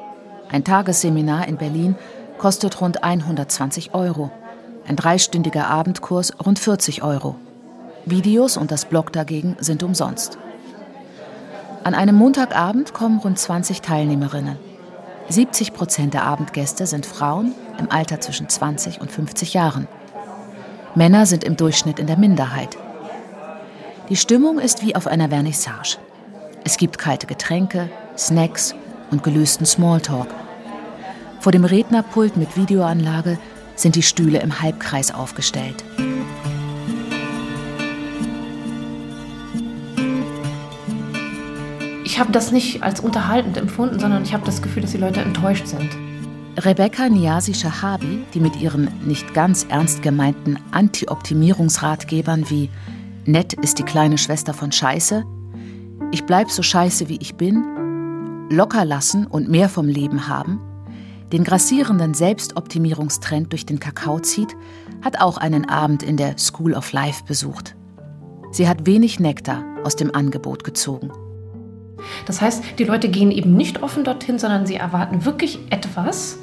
Ein 0.48 0.62
Tagesseminar 0.62 1.48
in 1.48 1.56
Berlin 1.56 1.96
kostet 2.38 2.80
rund 2.80 3.02
120 3.02 3.92
Euro. 3.92 4.30
Ein 4.86 4.94
dreistündiger 4.94 5.66
Abendkurs 5.66 6.32
rund 6.46 6.60
40 6.60 7.02
Euro. 7.02 7.34
Videos 8.06 8.56
und 8.56 8.70
das 8.70 8.84
Blog 8.84 9.12
dagegen 9.12 9.56
sind 9.60 9.82
umsonst. 9.82 10.38
An 11.84 11.94
einem 11.94 12.16
Montagabend 12.16 12.94
kommen 12.94 13.18
rund 13.18 13.38
20 13.38 13.80
Teilnehmerinnen. 13.80 14.56
70 15.28 15.72
Prozent 15.72 16.14
der 16.14 16.24
Abendgäste 16.24 16.86
sind 16.86 17.06
Frauen 17.06 17.54
im 17.78 17.90
Alter 17.90 18.20
zwischen 18.20 18.48
20 18.48 19.00
und 19.00 19.10
50 19.10 19.54
Jahren. 19.54 19.88
Männer 20.94 21.26
sind 21.26 21.44
im 21.44 21.56
Durchschnitt 21.56 21.98
in 21.98 22.06
der 22.06 22.18
Minderheit. 22.18 22.76
Die 24.10 24.16
Stimmung 24.16 24.58
ist 24.58 24.82
wie 24.82 24.94
auf 24.94 25.06
einer 25.06 25.30
Vernissage. 25.30 25.96
Es 26.62 26.76
gibt 26.76 26.98
kalte 26.98 27.26
Getränke, 27.26 27.88
Snacks 28.16 28.74
und 29.10 29.22
gelösten 29.22 29.66
Smalltalk. 29.66 30.28
Vor 31.40 31.52
dem 31.52 31.64
Rednerpult 31.64 32.36
mit 32.36 32.56
Videoanlage 32.56 33.38
sind 33.76 33.96
die 33.96 34.02
Stühle 34.02 34.40
im 34.40 34.60
Halbkreis 34.60 35.12
aufgestellt. 35.12 35.84
Ich 42.14 42.20
habe 42.20 42.30
das 42.30 42.52
nicht 42.52 42.80
als 42.80 43.00
unterhaltend 43.00 43.56
empfunden, 43.56 43.98
sondern 43.98 44.22
ich 44.22 44.32
habe 44.32 44.44
das 44.46 44.62
Gefühl, 44.62 44.82
dass 44.82 44.92
die 44.92 44.98
Leute 44.98 45.20
enttäuscht 45.20 45.66
sind. 45.66 45.90
Rebecca 46.56 47.08
Niasi 47.08 47.54
Shahabi, 47.54 48.22
die 48.32 48.38
mit 48.38 48.54
ihren 48.54 48.88
nicht 49.04 49.34
ganz 49.34 49.66
ernst 49.68 50.00
gemeinten 50.00 50.56
Anti-Optimierungsratgebern 50.70 52.48
wie 52.48 52.70
Nett 53.24 53.54
ist 53.54 53.80
die 53.80 53.82
kleine 53.82 54.16
Schwester 54.16 54.54
von 54.54 54.70
Scheiße, 54.70 55.24
Ich 56.12 56.24
bleib 56.24 56.52
so 56.52 56.62
scheiße 56.62 57.08
wie 57.08 57.18
ich 57.20 57.34
bin, 57.34 58.46
locker 58.48 58.84
lassen 58.84 59.26
und 59.26 59.48
mehr 59.48 59.68
vom 59.68 59.88
Leben 59.88 60.28
haben, 60.28 60.60
den 61.32 61.42
grassierenden 61.42 62.14
Selbstoptimierungstrend 62.14 63.50
durch 63.50 63.66
den 63.66 63.80
Kakao 63.80 64.20
zieht, 64.20 64.54
hat 65.02 65.20
auch 65.20 65.36
einen 65.36 65.68
Abend 65.68 66.04
in 66.04 66.16
der 66.16 66.38
School 66.38 66.74
of 66.74 66.92
Life 66.92 67.24
besucht. 67.26 67.74
Sie 68.52 68.68
hat 68.68 68.86
wenig 68.86 69.18
Nektar 69.18 69.64
aus 69.82 69.96
dem 69.96 70.14
Angebot 70.14 70.62
gezogen. 70.62 71.10
Das 72.26 72.40
heißt, 72.40 72.62
die 72.78 72.84
Leute 72.84 73.08
gehen 73.08 73.30
eben 73.30 73.54
nicht 73.54 73.82
offen 73.82 74.04
dorthin, 74.04 74.38
sondern 74.38 74.66
sie 74.66 74.76
erwarten 74.76 75.24
wirklich 75.24 75.58
etwas, 75.70 76.38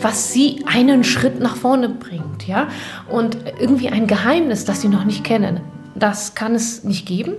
was 0.00 0.32
sie 0.32 0.64
einen 0.66 1.04
Schritt 1.04 1.40
nach 1.40 1.56
vorne 1.56 1.88
bringt, 1.88 2.46
ja? 2.46 2.68
Und 3.10 3.36
irgendwie 3.58 3.88
ein 3.88 4.06
Geheimnis, 4.06 4.64
das 4.64 4.80
sie 4.80 4.88
noch 4.88 5.04
nicht 5.04 5.24
kennen. 5.24 5.60
Das 5.94 6.34
kann 6.34 6.54
es 6.54 6.84
nicht 6.84 7.06
geben, 7.06 7.34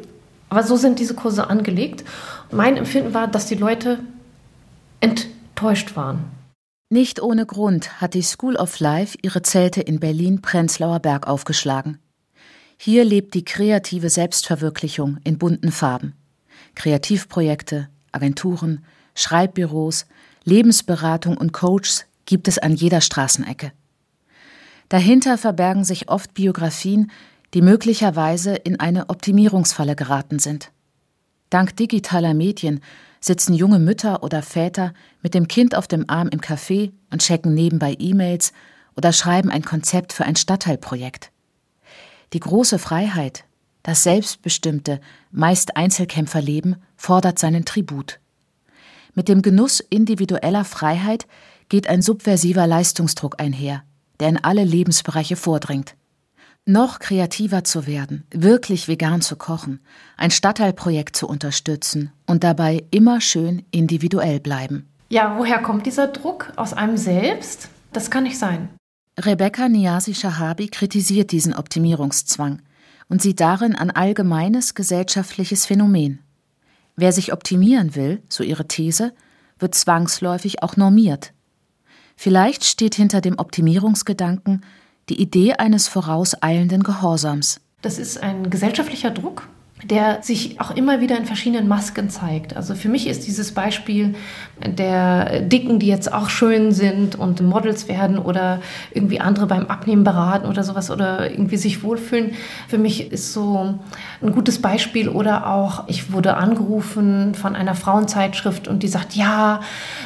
aber 0.50 0.64
so 0.64 0.78
sind 0.78 1.00
diese 1.00 1.14
Kurse 1.14 1.50
angelegt. 1.50 2.04
Mein 2.52 2.78
Empfinden 2.78 3.14
war, 3.14 3.28
dass 3.28 3.46
die 3.48 3.56
Leute 3.56 4.00
enttäuscht 5.02 5.96
waren. 5.96 6.26
Nicht 6.90 7.22
ohne 7.22 7.46
Grund 7.46 8.00
hat 8.00 8.14
die 8.14 8.22
School 8.22 8.56
of 8.56 8.80
Life 8.80 9.18
ihre 9.22 9.42
Zelte 9.42 9.82
in 9.82 10.00
Berlin-Prenzlauer 10.00 11.00
Berg 11.00 11.28
aufgeschlagen. 11.28 11.98
Hier 12.78 13.04
lebt 13.04 13.34
die 13.34 13.44
kreative 13.44 14.10
Selbstverwirklichung 14.10 15.18
in 15.24 15.38
bunten 15.38 15.72
Farben. 15.72 16.14
Kreativprojekte, 16.76 17.90
Agenturen, 18.12 18.86
Schreibbüros, 19.16 20.06
Lebensberatung 20.44 21.38
und 21.38 21.54
Coaches 21.54 22.06
gibt 22.26 22.48
es 22.48 22.58
an 22.58 22.74
jeder 22.74 23.02
Straßenecke. 23.02 23.72
Dahinter 24.90 25.38
verbergen 25.38 25.84
sich 25.84 26.10
oft 26.10 26.34
Biografien, 26.34 27.12
die 27.54 27.62
möglicherweise 27.62 28.56
in 28.56 28.80
eine 28.80 29.10
Optimierungsfalle 29.10 29.96
geraten 29.96 30.40
sind. 30.40 30.72
Dank 31.50 31.76
digitaler 31.78 32.34
Medien 32.34 32.82
sitzen 33.20 33.54
junge 33.54 33.80
Mütter 33.80 34.24
oder 34.24 34.42
Väter 34.44 34.94
mit 35.22 35.34
dem 35.34 35.48
Kind 35.48 35.76
auf 35.76 35.88
dem 35.88 36.10
Arm 36.10 36.28
im 36.30 36.42
Café 36.42 36.92
und 37.12 37.22
checken 37.22 37.54
nebenbei 37.54 37.96
E-Mails 37.98 38.54
oder 38.96 39.14
schreiben 39.14 39.50
ein 39.50 39.64
Konzept 39.64 40.14
für 40.14 40.26
ein 40.26 40.36
Stadtteilprojekt. 40.36 41.32
Die 42.34 42.40
große 42.40 42.78
Freiheit, 42.80 43.46
das 43.86 44.02
selbstbestimmte, 44.02 45.00
meist 45.32 45.78
Einzelkämpferleben 45.78 46.78
fordert 46.98 47.38
seinen 47.38 47.66
Tribut. 47.66 48.20
Mit 49.14 49.30
dem 49.30 49.44
Genuss 49.44 49.80
individueller 49.80 50.66
Freiheit 50.66 51.28
geht 51.70 51.88
ein 51.88 52.02
subversiver 52.02 52.66
Leistungsdruck 52.66 53.40
einher, 53.40 53.84
der 54.20 54.30
in 54.30 54.44
alle 54.44 54.64
Lebensbereiche 54.64 55.36
vordringt. 55.36 55.96
Noch 56.66 56.98
kreativer 56.98 57.64
zu 57.64 57.86
werden, 57.86 58.24
wirklich 58.32 58.88
vegan 58.88 59.22
zu 59.22 59.36
kochen, 59.36 59.82
ein 60.18 60.32
Stadtteilprojekt 60.32 61.16
zu 61.16 61.28
unterstützen 61.28 62.12
und 62.26 62.44
dabei 62.44 62.86
immer 62.90 63.22
schön 63.22 63.64
individuell 63.70 64.40
bleiben. 64.40 64.90
Ja, 65.10 65.38
woher 65.38 65.60
kommt 65.60 65.86
dieser 65.86 66.08
Druck? 66.08 66.52
Aus 66.56 66.74
einem 66.74 66.98
selbst? 66.98 67.70
Das 67.94 68.10
kann 68.10 68.24
nicht 68.24 68.40
sein. 68.40 68.70
Rebecca 69.20 69.70
Niasi-Shahabi 69.70 70.70
kritisiert 70.70 71.32
diesen 71.32 71.54
Optimierungszwang 71.54 72.64
und 73.10 73.22
sieht 73.22 73.40
darin 73.40 73.76
ein 73.76 73.92
allgemeines 73.92 74.74
gesellschaftliches 74.76 75.66
Phänomen. 75.66 76.20
Wer 76.96 77.12
sich 77.12 77.34
optimieren 77.34 77.96
will, 77.96 78.22
so 78.30 78.44
ihre 78.44 78.68
These, 78.68 79.14
wird 79.60 79.76
zwangsläufig 79.76 80.64
auch 80.64 80.78
normiert. 80.78 81.34
Vielleicht 82.16 82.64
steht 82.64 82.96
hinter 82.96 83.22
dem 83.22 83.38
Optimierungsgedanken 83.38 84.64
die 85.10 85.22
Idee 85.22 85.54
eines 85.54 85.88
vorauseilenden 85.88 86.84
Gehorsams. 86.84 87.62
Das 87.82 88.00
ist 88.00 88.18
ein 88.18 88.50
gesellschaftlicher 88.50 89.12
Druck, 89.12 89.48
der 89.84 90.24
sich 90.24 90.62
auch 90.62 90.72
immer 90.72 91.02
wieder 91.02 91.18
in 91.18 91.26
verschiedenen 91.26 91.68
Masken 91.68 92.10
zeigt. 92.10 92.56
Also 92.56 92.76
für 92.76 92.88
mich 92.88 93.08
ist 93.08 93.28
dieses 93.28 93.52
Beispiel 93.52 94.16
der 94.66 95.42
Dicken, 95.42 95.80
die 95.80 95.88
jetzt 95.88 96.12
auch 96.14 96.30
schön 96.30 96.72
sind 96.72 97.16
und 97.16 97.42
Models 97.42 97.90
werden 97.90 98.18
oder 98.18 98.62
irgendwie 98.94 99.20
andere 99.20 99.48
beim 99.48 99.66
Abnehmen 99.66 100.06
beraten 100.06 100.48
oder 100.48 100.64
sowas 100.64 100.90
oder 100.90 101.30
irgendwie 101.30 101.58
sich 101.58 101.84
wohlfühlen, 101.84 102.32
für 102.70 102.78
mich 102.78 103.12
ist 103.12 103.34
so 103.34 103.78
ein 104.22 104.32
gutes 104.32 104.62
Beispiel. 104.62 105.10
Oder 105.10 105.48
auch, 105.48 105.88
ich 105.88 106.14
wurde 106.14 106.38
angerufen 106.38 107.36
von 107.36 107.54
einer 107.54 107.76
Frauenzeitschrift 107.76 108.70
und 108.70 108.82
die 108.82 108.88
sagt, 108.88 109.14
ja, 109.14 109.60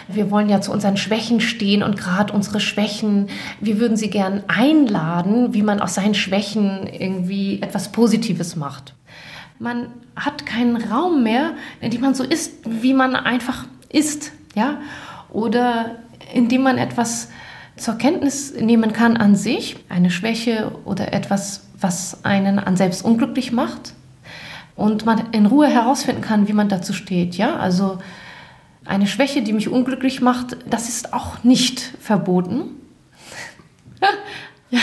wir 0.07 0.31
wollen 0.31 0.49
ja 0.49 0.61
zu 0.61 0.71
unseren 0.71 0.97
Schwächen 0.97 1.41
stehen 1.41 1.83
und 1.83 1.95
gerade 1.95 2.33
unsere 2.33 2.59
Schwächen, 2.59 3.27
wir 3.61 3.79
würden 3.79 3.97
sie 3.97 4.09
gern 4.09 4.43
einladen, 4.47 5.53
wie 5.53 5.61
man 5.61 5.79
aus 5.79 5.93
seinen 5.93 6.15
Schwächen 6.15 6.88
irgendwie 6.88 7.61
etwas 7.61 7.91
Positives 7.91 8.55
macht. 8.55 8.95
Man 9.60 9.88
hat 10.16 10.46
keinen 10.46 10.78
Raum 10.78 11.24
mehr, 11.24 11.51
in 11.82 11.92
dem 11.92 12.01
man 12.01 12.16
so 12.16 12.24
ist, 12.24 12.54
wie 12.66 12.94
man 12.94 13.16
einfach 13.16 13.66
ist, 13.89 14.32
ja? 14.56 14.80
Oder 15.30 15.98
in 16.34 16.48
dem 16.48 16.63
man 16.63 16.78
etwas 16.78 17.30
zur 17.75 17.96
Kenntnis 17.96 18.54
nehmen 18.54 18.94
kann 18.94 19.18
an 19.18 19.36
sich, 19.36 19.78
eine 19.89 20.12
Schwäche 20.12 20.72
oder 20.86 21.13
etwas, 21.13 21.68
was 21.80 22.24
einen 22.25 22.60
an 22.60 22.78
selbst 22.78 23.04
unglücklich 23.04 23.51
macht 23.51 23.94
und 24.75 25.06
man 25.06 25.32
in 25.32 25.46
Ruhe 25.46 25.68
herausfinden 25.68 26.22
kann, 26.22 26.48
wie 26.48 26.54
man 26.54 26.70
dazu 26.70 26.94
steht, 26.94 27.36
ja? 27.36 27.58
Also 27.58 28.00
eine 28.86 29.08
Schwäche, 29.08 29.42
die 29.42 29.54
mich 29.54 29.70
unglücklich 29.70 30.22
macht, 30.22 30.58
das 30.70 30.89
ist 30.89 31.13
auch 31.13 31.44
nicht 31.44 31.80
verboten. 32.00 32.75
ja. 34.70 34.80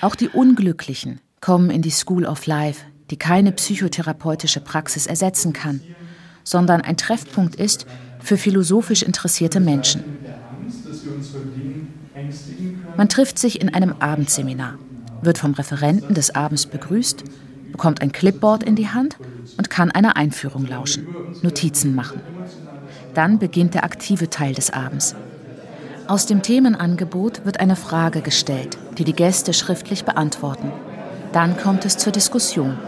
Auch 0.00 0.14
die 0.14 0.28
Unglücklichen 0.28 1.20
kommen 1.40 1.70
in 1.70 1.82
die 1.82 1.90
School 1.90 2.24
of 2.24 2.46
Life, 2.46 2.84
die 3.12 3.18
keine 3.18 3.52
psychotherapeutische 3.52 4.60
Praxis 4.60 5.06
ersetzen 5.06 5.52
kann, 5.52 5.82
sondern 6.44 6.80
ein 6.80 6.96
Treffpunkt 6.96 7.56
ist 7.56 7.84
für 8.20 8.38
philosophisch 8.38 9.02
interessierte 9.02 9.60
Menschen. 9.60 10.02
Man 12.96 13.10
trifft 13.10 13.38
sich 13.38 13.60
in 13.60 13.74
einem 13.74 13.96
Abendseminar, 13.98 14.78
wird 15.20 15.36
vom 15.36 15.52
Referenten 15.52 16.14
des 16.14 16.34
Abends 16.34 16.64
begrüßt, 16.64 17.24
bekommt 17.70 18.00
ein 18.00 18.12
Clipboard 18.12 18.62
in 18.62 18.76
die 18.76 18.88
Hand 18.88 19.18
und 19.58 19.68
kann 19.68 19.90
einer 19.90 20.16
Einführung 20.16 20.66
lauschen, 20.66 21.06
Notizen 21.42 21.94
machen. 21.94 22.22
Dann 23.12 23.38
beginnt 23.38 23.74
der 23.74 23.84
aktive 23.84 24.30
Teil 24.30 24.54
des 24.54 24.70
Abends. 24.70 25.14
Aus 26.08 26.24
dem 26.24 26.40
Themenangebot 26.40 27.44
wird 27.44 27.60
eine 27.60 27.76
Frage 27.76 28.22
gestellt, 28.22 28.78
die 28.96 29.04
die 29.04 29.12
Gäste 29.12 29.52
schriftlich 29.52 30.06
beantworten. 30.06 30.72
Dann 31.34 31.58
kommt 31.58 31.84
es 31.84 31.98
zur 31.98 32.12
Diskussion. 32.12 32.78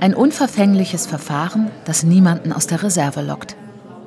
Ein 0.00 0.14
unverfängliches 0.14 1.06
Verfahren, 1.06 1.72
das 1.84 2.04
niemanden 2.04 2.52
aus 2.52 2.68
der 2.68 2.84
Reserve 2.84 3.20
lockt. 3.20 3.56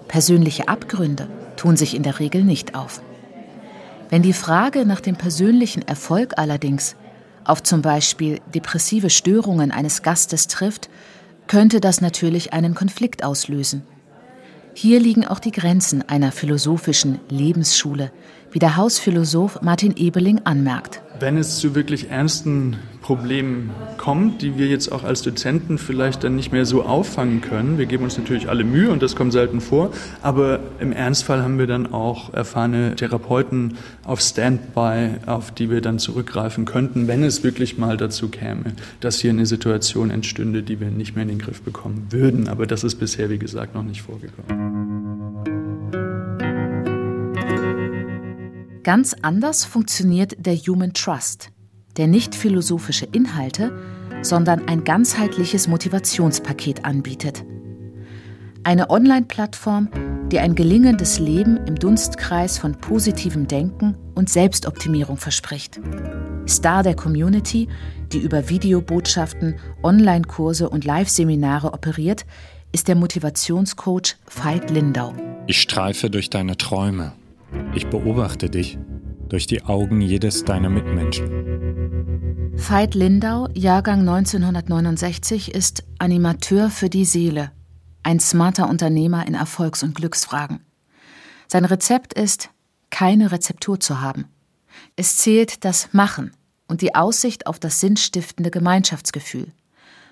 Persönliche 0.07 0.69
Abgründe 0.69 1.27
tun 1.57 1.75
sich 1.75 1.95
in 1.95 2.03
der 2.03 2.19
Regel 2.19 2.45
nicht 2.45 2.75
auf. 2.75 3.01
Wenn 4.09 4.21
die 4.21 4.31
Frage 4.31 4.85
nach 4.85 5.01
dem 5.01 5.17
persönlichen 5.17 5.81
Erfolg 5.81 6.33
allerdings 6.37 6.95
auf 7.43 7.61
zum 7.61 7.81
Beispiel 7.81 8.39
depressive 8.55 9.09
Störungen 9.09 9.71
eines 9.71 10.01
Gastes 10.01 10.47
trifft, 10.47 10.89
könnte 11.47 11.81
das 11.81 11.99
natürlich 11.99 12.53
einen 12.53 12.73
Konflikt 12.73 13.25
auslösen. 13.25 13.83
Hier 14.73 15.01
liegen 15.01 15.27
auch 15.27 15.39
die 15.39 15.51
Grenzen 15.51 16.07
einer 16.07 16.31
philosophischen 16.31 17.19
Lebensschule, 17.27 18.13
wie 18.51 18.59
der 18.59 18.77
Hausphilosoph 18.77 19.61
Martin 19.61 19.97
Ebeling 19.97 20.39
anmerkt. 20.45 21.01
Wenn 21.21 21.37
es 21.37 21.59
zu 21.59 21.75
wirklich 21.75 22.09
ernsten 22.09 22.77
Problemen 23.03 23.69
kommt, 23.97 24.41
die 24.41 24.57
wir 24.57 24.65
jetzt 24.65 24.91
auch 24.91 25.03
als 25.03 25.21
Dozenten 25.21 25.77
vielleicht 25.77 26.23
dann 26.23 26.35
nicht 26.35 26.51
mehr 26.51 26.65
so 26.65 26.81
auffangen 26.81 27.41
können, 27.41 27.77
wir 27.77 27.85
geben 27.85 28.05
uns 28.05 28.17
natürlich 28.17 28.49
alle 28.49 28.63
Mühe 28.63 28.89
und 28.89 29.03
das 29.03 29.15
kommt 29.15 29.31
selten 29.31 29.61
vor, 29.61 29.91
aber 30.23 30.61
im 30.79 30.91
Ernstfall 30.91 31.43
haben 31.43 31.59
wir 31.59 31.67
dann 31.67 31.93
auch 31.93 32.33
erfahrene 32.33 32.95
Therapeuten 32.95 33.75
auf 34.03 34.19
Standby, 34.19 35.19
auf 35.27 35.51
die 35.51 35.69
wir 35.69 35.81
dann 35.81 35.99
zurückgreifen 35.99 36.65
könnten, 36.65 37.07
wenn 37.07 37.21
es 37.21 37.43
wirklich 37.43 37.77
mal 37.77 37.97
dazu 37.97 38.29
käme, 38.29 38.73
dass 38.99 39.19
hier 39.19 39.29
eine 39.29 39.45
Situation 39.45 40.09
entstünde, 40.09 40.63
die 40.63 40.79
wir 40.79 40.89
nicht 40.89 41.15
mehr 41.15 41.21
in 41.21 41.29
den 41.29 41.39
Griff 41.39 41.61
bekommen 41.61 42.07
würden. 42.09 42.47
Aber 42.47 42.65
das 42.65 42.83
ist 42.83 42.95
bisher, 42.95 43.29
wie 43.29 43.37
gesagt, 43.37 43.75
noch 43.75 43.83
nicht 43.83 44.01
vorgekommen. 44.01 44.80
Ganz 48.83 49.15
anders 49.21 49.63
funktioniert 49.63 50.35
der 50.39 50.55
Human 50.55 50.93
Trust, 50.93 51.49
der 51.97 52.07
nicht 52.07 52.33
philosophische 52.33 53.05
Inhalte, 53.05 53.71
sondern 54.23 54.67
ein 54.67 54.83
ganzheitliches 54.83 55.67
Motivationspaket 55.67 56.83
anbietet. 56.83 57.45
Eine 58.63 58.89
Online-Plattform, 58.89 59.89
die 60.31 60.39
ein 60.39 60.55
gelingendes 60.55 61.19
Leben 61.19 61.57
im 61.67 61.75
Dunstkreis 61.75 62.57
von 62.57 62.73
positivem 62.73 63.47
Denken 63.47 63.95
und 64.15 64.29
Selbstoptimierung 64.29 65.17
verspricht. 65.17 65.79
Star 66.47 66.81
der 66.81 66.95
Community, 66.95 67.67
die 68.11 68.19
über 68.19 68.49
Videobotschaften, 68.49 69.59
Online-Kurse 69.83 70.67
und 70.67 70.85
Live-Seminare 70.85 71.73
operiert, 71.73 72.25
ist 72.71 72.87
der 72.87 72.95
Motivationscoach 72.95 74.15
Veit 74.25 74.71
Lindau. 74.71 75.13
Ich 75.45 75.61
streife 75.61 76.09
durch 76.09 76.31
deine 76.31 76.57
Träume 76.57 77.13
ich 77.73 77.87
beobachte 77.87 78.49
dich 78.49 78.77
durch 79.29 79.47
die 79.47 79.63
Augen 79.63 80.01
jedes 80.01 80.43
deiner 80.43 80.69
Mitmenschen. 80.69 81.29
Veit 82.53 82.95
Lindau, 82.95 83.47
Jahrgang 83.53 84.01
1969, 84.01 85.53
ist 85.53 85.83
Animateur 85.99 86.69
für 86.69 86.89
die 86.89 87.05
Seele, 87.05 87.51
ein 88.03 88.19
smarter 88.19 88.69
Unternehmer 88.69 89.25
in 89.25 89.35
Erfolgs- 89.35 89.83
und 89.83 89.95
Glücksfragen. 89.95 90.59
Sein 91.47 91.65
Rezept 91.65 92.13
ist, 92.13 92.49
keine 92.89 93.31
Rezeptur 93.31 93.79
zu 93.79 94.01
haben. 94.01 94.25
Es 94.95 95.17
zählt 95.17 95.63
das 95.63 95.93
Machen 95.93 96.31
und 96.67 96.81
die 96.81 96.93
Aussicht 96.93 97.47
auf 97.47 97.57
das 97.57 97.79
sinnstiftende 97.79 98.51
Gemeinschaftsgefühl, 98.51 99.47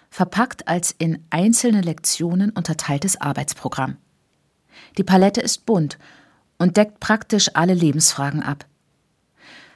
verpackt 0.09 0.67
als 0.67 0.95
in 0.97 1.25
einzelne 1.29 1.81
Lektionen 1.81 2.51
unterteiltes 2.51 3.19
Arbeitsprogramm. 3.19 3.97
Die 4.97 5.03
Palette 5.03 5.41
ist 5.41 5.65
bunt 5.65 5.97
und 6.59 6.77
deckt 6.77 6.99
praktisch 6.99 7.49
alle 7.55 7.73
Lebensfragen 7.73 8.43
ab. 8.43 8.65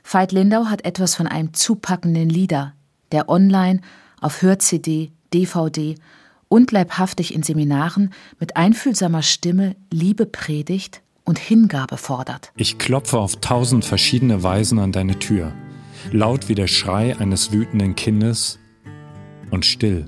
Veit 0.04 0.32
Lindau 0.32 0.66
hat 0.66 0.86
etwas 0.86 1.16
von 1.16 1.28
einem 1.28 1.54
zupackenden 1.54 2.30
Lieder, 2.30 2.74
der 3.12 3.30
online, 3.30 3.80
auf 4.22 4.42
Hör-CD, 4.42 5.12
DVD 5.34 5.96
und 6.50 6.72
leibhaftig 6.72 7.34
in 7.34 7.42
Seminaren 7.42 8.14
mit 8.40 8.58
einfühlsamer 8.58 9.24
Stimme 9.24 9.76
Liebe 9.92 10.26
predigt 10.26 11.02
und 11.24 11.40
Hingabe 11.40 11.98
fordert. 11.98 12.52
Ich 12.56 12.78
klopfe 12.78 13.18
auf 13.18 13.38
tausend 13.38 13.86
verschiedene 13.86 14.44
Weisen 14.44 14.78
an 14.78 14.92
deine 14.92 15.18
Tür, 15.20 15.54
laut 16.12 16.50
wie 16.50 16.56
der 16.56 16.68
Schrei 16.68 17.18
eines 17.18 17.52
wütenden 17.52 17.96
Kindes 17.96 18.60
und 19.52 19.66
still 19.66 20.06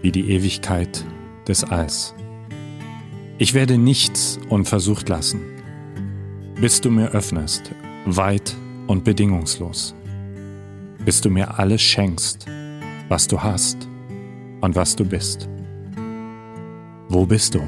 wie 0.00 0.12
die 0.12 0.30
Ewigkeit 0.30 1.04
des 1.46 1.64
Alls. 1.64 2.14
Ich 3.38 3.54
werde 3.54 3.78
nichts 3.78 4.38
unversucht 4.48 5.08
lassen 5.08 5.51
bis 6.62 6.80
du 6.80 6.90
mir 6.90 7.08
öffnest, 7.08 7.72
weit 8.04 8.54
und 8.86 9.02
bedingungslos, 9.02 9.96
bis 11.04 11.20
du 11.20 11.28
mir 11.28 11.58
alles 11.58 11.82
schenkst, 11.82 12.46
was 13.08 13.26
du 13.26 13.42
hast 13.42 13.88
und 14.60 14.76
was 14.76 14.94
du 14.94 15.04
bist. 15.04 15.48
Wo 17.08 17.26
bist 17.26 17.56
du? 17.56 17.62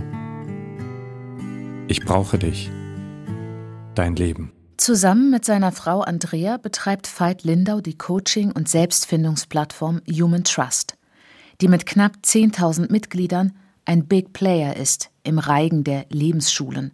Ich 1.89 2.05
brauche 2.05 2.39
dich, 2.39 2.71
dein 3.97 4.15
Leben. 4.15 4.53
Zusammen 4.77 5.29
mit 5.29 5.45
seiner 5.45 5.73
Frau 5.73 6.03
Andrea 6.03 6.57
betreibt 6.57 7.09
Veit 7.19 7.43
Lindau 7.43 7.81
die 7.81 7.99
Coaching- 7.99 8.53
und 8.53 8.69
Selbstfindungsplattform 8.69 10.03
Human 10.09 10.45
Trust, 10.45 10.97
die 11.61 11.67
mit 11.67 11.85
knapp 11.85 12.19
10.000 12.23 12.93
Mitgliedern 12.93 13.57
ein 13.87 14.07
Big 14.07 14.33
Player 14.33 14.77
ist 14.77 15.11
im 15.25 15.41
Reigen 15.41 15.83
der 15.83 16.07
Lebensschulen. 16.11 16.93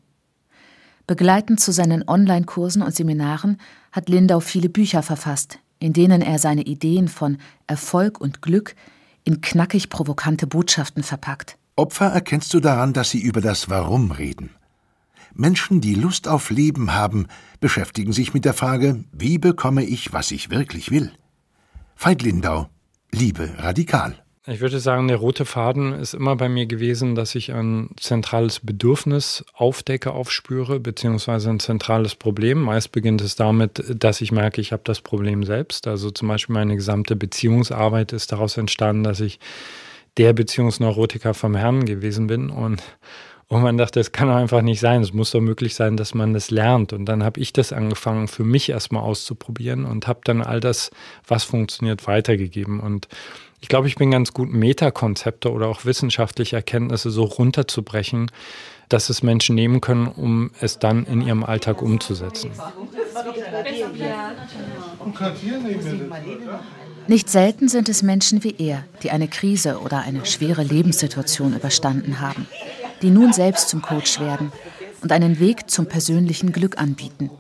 Begleitend 1.10 1.58
zu 1.58 1.72
seinen 1.72 2.06
Online-Kursen 2.06 2.82
und 2.82 2.94
Seminaren 2.94 3.56
hat 3.90 4.08
Lindau 4.08 4.38
viele 4.38 4.68
Bücher 4.68 5.02
verfasst, 5.02 5.58
in 5.80 5.92
denen 5.92 6.22
er 6.22 6.38
seine 6.38 6.62
Ideen 6.62 7.08
von 7.08 7.38
Erfolg 7.66 8.20
und 8.20 8.42
Glück 8.42 8.76
in 9.24 9.40
knackig 9.40 9.88
provokante 9.88 10.46
Botschaften 10.46 11.02
verpackt. 11.02 11.58
Opfer 11.74 12.06
erkennst 12.06 12.54
du 12.54 12.60
daran, 12.60 12.92
dass 12.92 13.10
sie 13.10 13.20
über 13.20 13.40
das 13.40 13.68
Warum 13.68 14.12
reden. 14.12 14.50
Menschen, 15.34 15.80
die 15.80 15.96
Lust 15.96 16.28
auf 16.28 16.48
Leben 16.50 16.94
haben, 16.94 17.26
beschäftigen 17.58 18.12
sich 18.12 18.32
mit 18.32 18.44
der 18.44 18.54
Frage, 18.54 19.02
wie 19.10 19.38
bekomme 19.38 19.82
ich, 19.82 20.12
was 20.12 20.30
ich 20.30 20.50
wirklich 20.50 20.92
will? 20.92 21.10
Veit 21.96 22.22
Lindau, 22.22 22.68
Liebe 23.10 23.54
radikal. 23.58 24.14
Ich 24.50 24.60
würde 24.60 24.80
sagen, 24.80 25.06
der 25.06 25.18
rote 25.18 25.44
Faden 25.44 25.92
ist 25.92 26.12
immer 26.12 26.34
bei 26.34 26.48
mir 26.48 26.66
gewesen, 26.66 27.14
dass 27.14 27.36
ich 27.36 27.52
ein 27.52 27.90
zentrales 27.96 28.58
Bedürfnis 28.58 29.44
aufdecke, 29.54 30.10
aufspüre, 30.10 30.80
beziehungsweise 30.80 31.50
ein 31.50 31.60
zentrales 31.60 32.16
Problem. 32.16 32.60
Meist 32.62 32.90
beginnt 32.90 33.20
es 33.20 33.36
damit, 33.36 33.84
dass 33.88 34.20
ich 34.20 34.32
merke, 34.32 34.60
ich 34.60 34.72
habe 34.72 34.82
das 34.84 35.02
Problem 35.02 35.44
selbst. 35.44 35.86
Also 35.86 36.10
zum 36.10 36.26
Beispiel 36.26 36.54
meine 36.54 36.74
gesamte 36.74 37.14
Beziehungsarbeit 37.14 38.12
ist 38.12 38.32
daraus 38.32 38.56
entstanden, 38.56 39.04
dass 39.04 39.20
ich 39.20 39.38
der 40.16 40.32
Beziehungsneurotiker 40.32 41.32
vom 41.32 41.54
Herrn 41.54 41.84
gewesen 41.84 42.26
bin 42.26 42.50
und 42.50 42.82
und 43.46 43.62
man 43.62 43.76
dachte, 43.76 43.98
es 43.98 44.12
kann 44.12 44.28
doch 44.28 44.36
einfach 44.36 44.62
nicht 44.62 44.78
sein. 44.78 45.02
Es 45.02 45.12
muss 45.12 45.32
doch 45.32 45.40
möglich 45.40 45.74
sein, 45.74 45.96
dass 45.96 46.14
man 46.14 46.34
das 46.34 46.52
lernt. 46.52 46.92
Und 46.92 47.06
dann 47.06 47.24
habe 47.24 47.40
ich 47.40 47.52
das 47.52 47.72
angefangen, 47.72 48.28
für 48.28 48.44
mich 48.44 48.68
erstmal 48.68 49.02
auszuprobieren 49.02 49.86
und 49.86 50.06
habe 50.06 50.20
dann 50.22 50.40
all 50.40 50.60
das, 50.60 50.92
was 51.26 51.42
funktioniert, 51.42 52.06
weitergegeben. 52.06 52.78
Und 52.78 53.08
ich 53.60 53.68
glaube, 53.68 53.88
ich 53.88 53.96
bin 53.96 54.10
ganz 54.10 54.32
gut, 54.32 54.50
Metakonzepte 54.50 55.50
oder 55.52 55.68
auch 55.68 55.84
wissenschaftliche 55.84 56.56
Erkenntnisse 56.56 57.10
so 57.10 57.24
runterzubrechen, 57.24 58.30
dass 58.88 59.10
es 59.10 59.22
Menschen 59.22 59.54
nehmen 59.54 59.80
können, 59.80 60.06
um 60.08 60.50
es 60.60 60.78
dann 60.78 61.04
in 61.04 61.20
ihrem 61.20 61.44
Alltag 61.44 61.80
umzusetzen. 61.82 62.50
Nicht 67.06 67.28
selten 67.28 67.68
sind 67.68 67.88
es 67.88 68.02
Menschen 68.02 68.42
wie 68.44 68.54
er, 68.58 68.84
die 69.02 69.10
eine 69.10 69.28
Krise 69.28 69.80
oder 69.80 69.98
eine 70.00 70.26
schwere 70.26 70.62
Lebenssituation 70.62 71.54
überstanden 71.54 72.20
haben 72.20 72.46
die 73.02 73.10
nun 73.10 73.32
selbst 73.32 73.68
zum 73.68 73.82
Coach 73.82 74.20
werden 74.20 74.52
und 75.02 75.12
einen 75.12 75.38
Weg 75.38 75.70
zum 75.70 75.86
persönlichen 75.86 76.52
Glück 76.52 76.78
anbieten. 76.78 77.30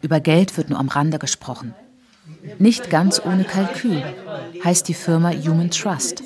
Über 0.00 0.20
Geld 0.20 0.56
wird 0.56 0.70
nur 0.70 0.78
am 0.78 0.88
Rande 0.88 1.18
gesprochen. 1.18 1.74
Nicht 2.58 2.90
ganz 2.90 3.20
ohne 3.24 3.44
Kalkül 3.44 4.02
heißt 4.64 4.88
die 4.88 4.94
Firma 4.94 5.30
Human 5.30 5.70
Trust. 5.70 6.22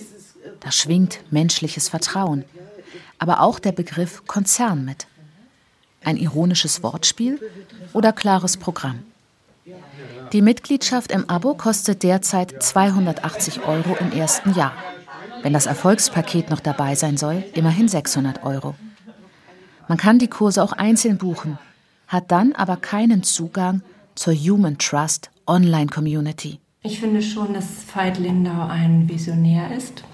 Da 0.61 0.73
schwingt 0.73 1.21
menschliches 1.31 1.89
Vertrauen, 1.89 2.45
aber 3.19 3.41
auch 3.41 3.59
der 3.59 3.73
Begriff 3.73 4.27
Konzern 4.27 4.85
mit. 4.85 5.07
Ein 6.03 6.17
ironisches 6.17 6.83
Wortspiel 6.83 7.41
oder 7.93 8.13
klares 8.13 8.57
Programm? 8.57 9.03
Die 10.33 10.43
Mitgliedschaft 10.43 11.13
im 11.13 11.29
Abo 11.29 11.55
kostet 11.55 12.03
derzeit 12.03 12.63
280 12.63 13.63
Euro 13.63 13.97
im 14.01 14.13
ersten 14.13 14.55
Jahr. 14.55 14.73
Wenn 15.43 15.53
das 15.53 15.67
Erfolgspaket 15.67 16.51
noch 16.51 16.61
dabei 16.61 16.95
sein 16.95 17.17
soll, 17.17 17.45
immerhin 17.55 17.89
600 17.89 18.43
Euro. 18.43 18.75
Man 19.89 19.99
kann 19.99 20.19
die 20.19 20.29
Kurse 20.29 20.63
auch 20.63 20.73
einzeln 20.73 21.19
buchen, 21.19 21.59
hat 22.09 22.31
dann 22.31 22.53
aber 22.55 22.77
keinen 22.77 23.23
Zugang 23.23 23.83
zur 24.15 24.35
Human 24.35 24.79
Trust 24.79 25.31
Online 25.47 25.87
Community. 25.87 26.59
Ich 26.83 27.01
finde 27.01 27.23
schon, 27.23 27.55
dass 27.55 27.67
Veit 27.95 28.19
Lindau 28.19 28.67
ein 28.67 29.09
Visionär 29.09 29.75
ist. 29.77 30.05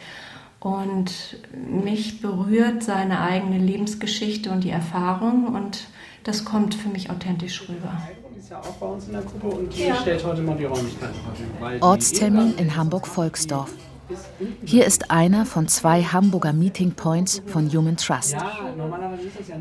Und 0.60 1.38
mich 1.54 2.20
berührt 2.20 2.82
seine 2.82 3.20
eigene 3.20 3.58
Lebensgeschichte 3.58 4.50
und 4.50 4.62
die 4.62 4.70
Erfahrung. 4.70 5.46
Und 5.54 5.84
das 6.22 6.44
kommt 6.44 6.74
für 6.74 6.90
mich 6.90 7.10
authentisch 7.10 7.68
rüber. 7.68 8.00
Ortstermin 11.80 12.54
in 12.56 12.76
Hamburg-Volksdorf. 12.76 13.72
Hier 14.64 14.86
ist 14.86 15.10
einer 15.10 15.46
von 15.46 15.68
zwei 15.68 16.02
Hamburger 16.02 16.52
Meeting 16.52 16.92
Points 16.92 17.42
von 17.46 17.72
Human 17.72 17.96
Trust. 17.96 18.36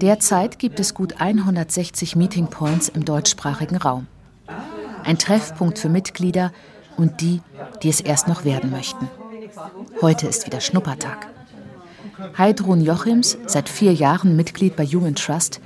Derzeit 0.02 0.60
gibt 0.60 0.80
es 0.80 0.94
gut 0.94 1.22
160 1.22 2.16
Meeting 2.16 2.48
Points 2.48 2.90
im 2.90 3.06
deutschsprachigen 3.06 3.78
Raum. 3.78 4.08
Ein 5.04 5.18
Treffpunkt 5.18 5.80
für 5.80 5.90
Mitglieder 5.90 6.52
und 6.98 7.22
die, 7.22 7.42
die 7.82 7.90
es 7.90 8.02
erst 8.02 8.28
noch 8.28 8.46
werden 8.46 8.72
möchten. 8.72 9.08
Heute 10.02 10.28
ist 10.28 10.46
wieder 10.46 10.62
Schnuppertag. 10.62 11.28
Heidrun 12.38 12.82
Jochims, 12.82 13.38
seit 13.46 13.70
vier 13.70 13.94
Jahren 13.94 14.36
Mitglied 14.36 14.76
bei 14.76 14.86
Human 14.86 15.16
Trust, 15.16 15.62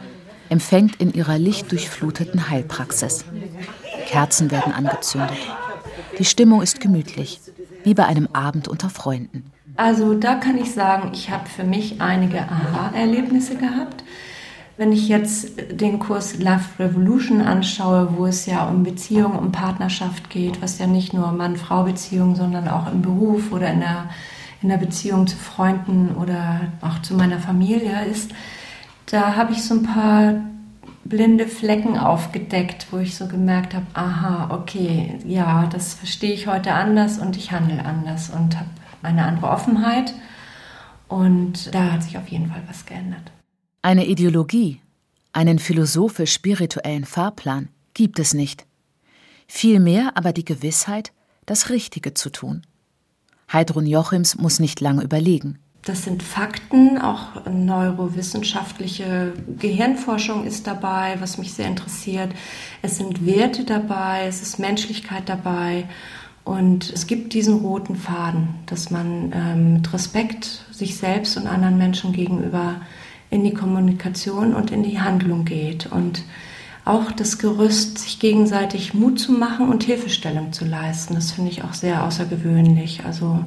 empfängt 0.49 0.97
in 0.97 1.13
ihrer 1.13 1.39
lichtdurchfluteten 1.39 2.49
Heilpraxis. 2.49 3.25
Kerzen 4.05 4.51
werden 4.51 4.73
angezündet. 4.73 5.37
Die 6.19 6.25
Stimmung 6.25 6.61
ist 6.61 6.79
gemütlich 6.79 7.39
wie 7.83 7.93
bei 7.93 8.05
einem 8.05 8.29
Abend 8.33 8.67
unter 8.67 8.89
Freunden. 8.89 9.51
Also 9.75 10.13
da 10.13 10.35
kann 10.35 10.57
ich 10.57 10.71
sagen, 10.71 11.11
ich 11.13 11.31
habe 11.31 11.49
für 11.49 11.63
mich 11.63 11.99
einige 11.99 12.41
Aha-Erlebnisse 12.41 13.55
gehabt. 13.55 14.03
Wenn 14.75 14.91
ich 14.91 15.07
jetzt 15.07 15.51
den 15.71 15.99
Kurs 15.99 16.39
Love 16.39 16.63
Revolution 16.79 17.41
anschaue, 17.41 18.17
wo 18.17 18.25
es 18.25 18.47
ja 18.47 18.67
um 18.67 18.81
Beziehung, 18.81 19.37
um 19.37 19.51
Partnerschaft 19.51 20.31
geht, 20.31 20.63
was 20.63 20.79
ja 20.79 20.87
nicht 20.87 21.13
nur 21.13 21.31
Mann-Frau-Beziehung, 21.31 22.35
sondern 22.35 22.67
auch 22.67 22.91
im 22.91 23.03
Beruf 23.03 23.51
oder 23.51 23.69
in 23.71 23.81
der, 23.81 24.09
in 24.63 24.69
der 24.69 24.77
Beziehung 24.77 25.27
zu 25.27 25.37
Freunden 25.37 26.15
oder 26.15 26.61
auch 26.81 26.99
zu 27.03 27.13
meiner 27.13 27.37
Familie 27.37 28.05
ist, 28.05 28.31
da 29.05 29.35
habe 29.35 29.53
ich 29.53 29.63
so 29.63 29.75
ein 29.75 29.83
paar 29.83 30.33
blinde 31.03 31.47
Flecken 31.47 31.97
aufgedeckt, 31.99 32.87
wo 32.89 32.97
ich 32.97 33.15
so 33.15 33.27
gemerkt 33.27 33.75
habe, 33.75 33.85
aha, 33.93 34.49
okay, 34.49 35.19
ja, 35.23 35.67
das 35.67 35.93
verstehe 35.93 36.33
ich 36.33 36.47
heute 36.47 36.73
anders 36.73 37.19
und 37.19 37.37
ich 37.37 37.51
handle 37.51 37.85
anders 37.85 38.31
und 38.31 38.57
habe 38.57 38.69
eine 39.03 39.25
andere 39.25 39.49
Offenheit. 39.49 40.15
Und 41.07 41.75
da 41.75 41.91
hat 41.91 42.03
sich 42.03 42.17
auf 42.17 42.27
jeden 42.29 42.47
Fall 42.47 42.63
was 42.67 42.87
geändert. 42.87 43.31
Eine 43.85 44.05
Ideologie, 44.05 44.79
einen 45.33 45.59
philosophisch-spirituellen 45.59 47.03
Fahrplan 47.03 47.67
gibt 47.93 48.17
es 48.17 48.33
nicht. 48.33 48.65
Vielmehr 49.45 50.13
aber 50.15 50.31
die 50.31 50.45
Gewissheit, 50.45 51.11
das 51.45 51.69
Richtige 51.69 52.13
zu 52.13 52.29
tun. 52.29 52.61
Heidrun 53.51 53.85
Jochims 53.85 54.37
muss 54.37 54.61
nicht 54.61 54.79
lange 54.79 55.03
überlegen. 55.03 55.59
Das 55.83 56.03
sind 56.03 56.23
Fakten, 56.23 56.97
auch 56.97 57.45
neurowissenschaftliche 57.45 59.33
Gehirnforschung 59.59 60.45
ist 60.45 60.65
dabei, 60.65 61.17
was 61.19 61.37
mich 61.37 61.51
sehr 61.51 61.67
interessiert. 61.67 62.31
Es 62.81 62.95
sind 62.95 63.25
Werte 63.25 63.65
dabei, 63.65 64.27
es 64.27 64.41
ist 64.41 64.59
Menschlichkeit 64.59 65.27
dabei 65.27 65.89
und 66.45 66.89
es 66.89 67.05
gibt 67.05 67.33
diesen 67.33 67.55
roten 67.55 67.97
Faden, 67.97 68.55
dass 68.65 68.91
man 68.91 69.33
ähm, 69.35 69.73
mit 69.73 69.91
Respekt 69.91 70.63
sich 70.71 70.95
selbst 70.95 71.35
und 71.35 71.47
anderen 71.47 71.77
Menschen 71.77 72.13
gegenüber 72.13 72.79
in 73.33 73.43
die 73.43 73.53
Kommunikation 73.53 74.53
und 74.53 74.71
in 74.71 74.83
die 74.83 75.01
Handlung 75.01 75.43
geht 75.43 75.87
und 75.91 76.23
auch 76.85 77.11
das 77.11 77.39
Gerüst, 77.39 77.97
sich 77.97 78.19
gegenseitig 78.19 78.93
Mut 78.93 79.19
zu 79.19 79.31
machen 79.31 79.69
und 79.69 79.83
Hilfestellung 79.83 80.53
zu 80.53 80.65
leisten. 80.65 81.15
Das 81.15 81.31
finde 81.31 81.49
ich 81.49 81.63
auch 81.63 81.73
sehr 81.73 82.03
außergewöhnlich, 82.05 83.03
also 83.05 83.43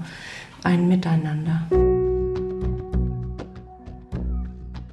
ein 0.64 0.88
Miteinander. 0.88 1.66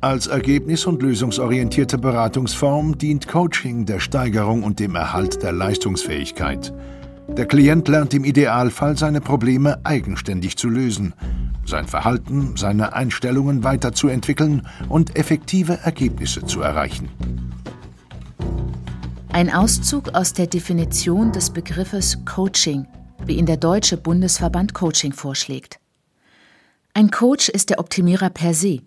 Als 0.02 0.28
ergebnis- 0.28 0.86
und 0.86 1.02
lösungsorientierte 1.02 1.98
Beratungsform 1.98 2.98
dient 2.98 3.28
Coaching 3.28 3.86
der 3.86 4.02
Steigerung 4.02 4.64
und 4.64 4.80
dem 4.80 4.96
Erhalt 4.96 5.42
der 5.42 5.54
Leistungsfähigkeit. 5.54 6.74
Der 7.30 7.46
Klient 7.46 7.88
lernt 7.88 8.14
im 8.14 8.26
Idealfall 8.26 8.98
seine 8.98 9.22
Probleme 9.22 9.80
eigenständig 9.84 10.58
zu 10.58 10.70
lösen, 10.70 11.14
sein 11.66 11.88
Verhalten, 11.88 12.56
seine 12.58 12.94
Einstellungen 12.94 13.64
weiterzuentwickeln 13.64 14.68
und 14.90 15.16
effektive 15.16 15.80
Ergebnisse 15.84 16.46
zu 16.46 16.62
erreichen. 16.62 17.10
Ein 19.30 19.52
Auszug 19.52 20.14
aus 20.14 20.34
der 20.34 20.48
Definition 20.48 21.32
des 21.32 21.50
Begriffes 21.50 22.20
Coaching, 22.26 22.86
wie 23.26 23.38
ihn 23.38 23.48
der 23.48 23.58
Deutsche 23.58 23.98
Bundesverband 23.98 24.74
Coaching 24.74 25.14
vorschlägt. 25.14 25.80
Ein 26.94 27.10
Coach 27.10 27.50
ist 27.50 27.72
der 27.72 27.80
Optimierer 27.80 28.30
per 28.30 28.54
se 28.54 28.82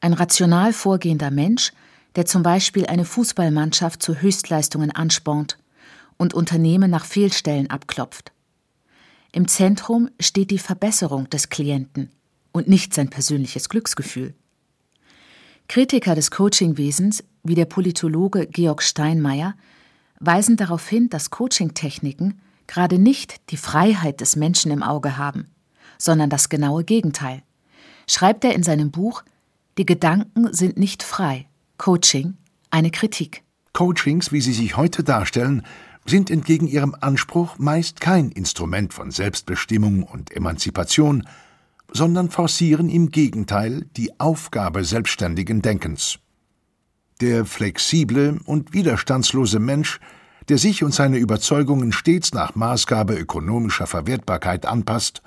ein 0.00 0.14
rational 0.14 0.72
vorgehender 0.72 1.30
Mensch, 1.30 1.72
der 2.16 2.24
zum 2.24 2.42
Beispiel 2.42 2.86
eine 2.86 3.04
Fußballmannschaft 3.04 4.02
zu 4.02 4.22
Höchstleistungen 4.22 4.90
anspornt 4.90 5.58
und 6.20 6.34
Unternehmen 6.34 6.90
nach 6.90 7.06
Fehlstellen 7.06 7.70
abklopft. 7.70 8.32
Im 9.32 9.48
Zentrum 9.48 10.10
steht 10.20 10.50
die 10.50 10.58
Verbesserung 10.58 11.30
des 11.30 11.48
Klienten 11.48 12.10
und 12.52 12.68
nicht 12.68 12.92
sein 12.92 13.08
persönliches 13.08 13.70
Glücksgefühl. 13.70 14.34
Kritiker 15.66 16.14
des 16.14 16.30
Coachingwesens, 16.30 17.24
wie 17.42 17.54
der 17.54 17.64
Politologe 17.64 18.46
Georg 18.46 18.82
Steinmeier, 18.82 19.54
weisen 20.18 20.58
darauf 20.58 20.86
hin, 20.86 21.08
dass 21.08 21.30
Coachingtechniken 21.30 22.38
gerade 22.66 22.98
nicht 22.98 23.50
die 23.50 23.56
Freiheit 23.56 24.20
des 24.20 24.36
Menschen 24.36 24.70
im 24.72 24.82
Auge 24.82 25.16
haben, 25.16 25.46
sondern 25.96 26.28
das 26.28 26.50
genaue 26.50 26.84
Gegenteil. 26.84 27.42
Schreibt 28.06 28.44
er 28.44 28.54
in 28.54 28.62
seinem 28.62 28.90
Buch 28.90 29.22
die 29.78 29.86
Gedanken 29.86 30.52
sind 30.52 30.76
nicht 30.76 31.02
frei. 31.02 31.46
Coaching, 31.78 32.36
eine 32.70 32.90
Kritik. 32.90 33.42
Coachings, 33.72 34.32
wie 34.32 34.42
sie 34.42 34.52
sich 34.52 34.76
heute 34.76 35.02
darstellen, 35.02 35.64
sind 36.10 36.30
entgegen 36.30 36.66
ihrem 36.66 36.94
Anspruch 37.00 37.58
meist 37.58 38.00
kein 38.00 38.30
Instrument 38.30 38.92
von 38.92 39.10
Selbstbestimmung 39.10 40.02
und 40.02 40.30
Emanzipation, 40.36 41.26
sondern 41.92 42.30
forcieren 42.30 42.88
im 42.90 43.10
Gegenteil 43.10 43.86
die 43.96 44.18
Aufgabe 44.20 44.84
selbstständigen 44.84 45.62
Denkens. 45.62 46.18
der 47.20 47.44
flexible 47.44 48.40
und 48.46 48.72
widerstandslose 48.72 49.58
Mensch, 49.58 50.00
der 50.48 50.56
sich 50.56 50.82
und 50.82 50.94
seine 50.94 51.18
Überzeugungen 51.18 51.92
stets 51.92 52.32
nach 52.32 52.54
Maßgabe 52.54 53.14
ökonomischer 53.14 53.86
Verwertbarkeit 53.86 54.64
anpasst 54.64 55.22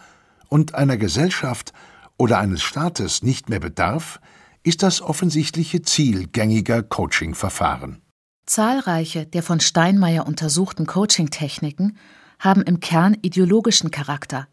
und 0.49 0.73
einer 0.73 0.97
Gesellschaft 0.97 1.71
oder 2.17 2.39
eines 2.39 2.63
Staates 2.63 3.21
nicht 3.21 3.47
mehr 3.47 3.59
bedarf, 3.59 4.19
ist 4.63 4.81
das 4.81 5.01
offensichtliche 5.01 5.83
Ziel 5.83 6.27
gängiger 6.27 6.81
Coaching-Verfahren. 6.81 8.02
Zahlreiche 8.45 9.25
der 9.25 9.43
von 9.43 9.59
Steinmeier 9.59 10.27
untersuchten 10.27 10.85
Coaching-Techniken 10.85 11.97
haben 12.39 12.61
im 12.61 12.79
Kern 12.79 13.17
ideologischen 13.21 13.89
Charakter, 13.89 14.47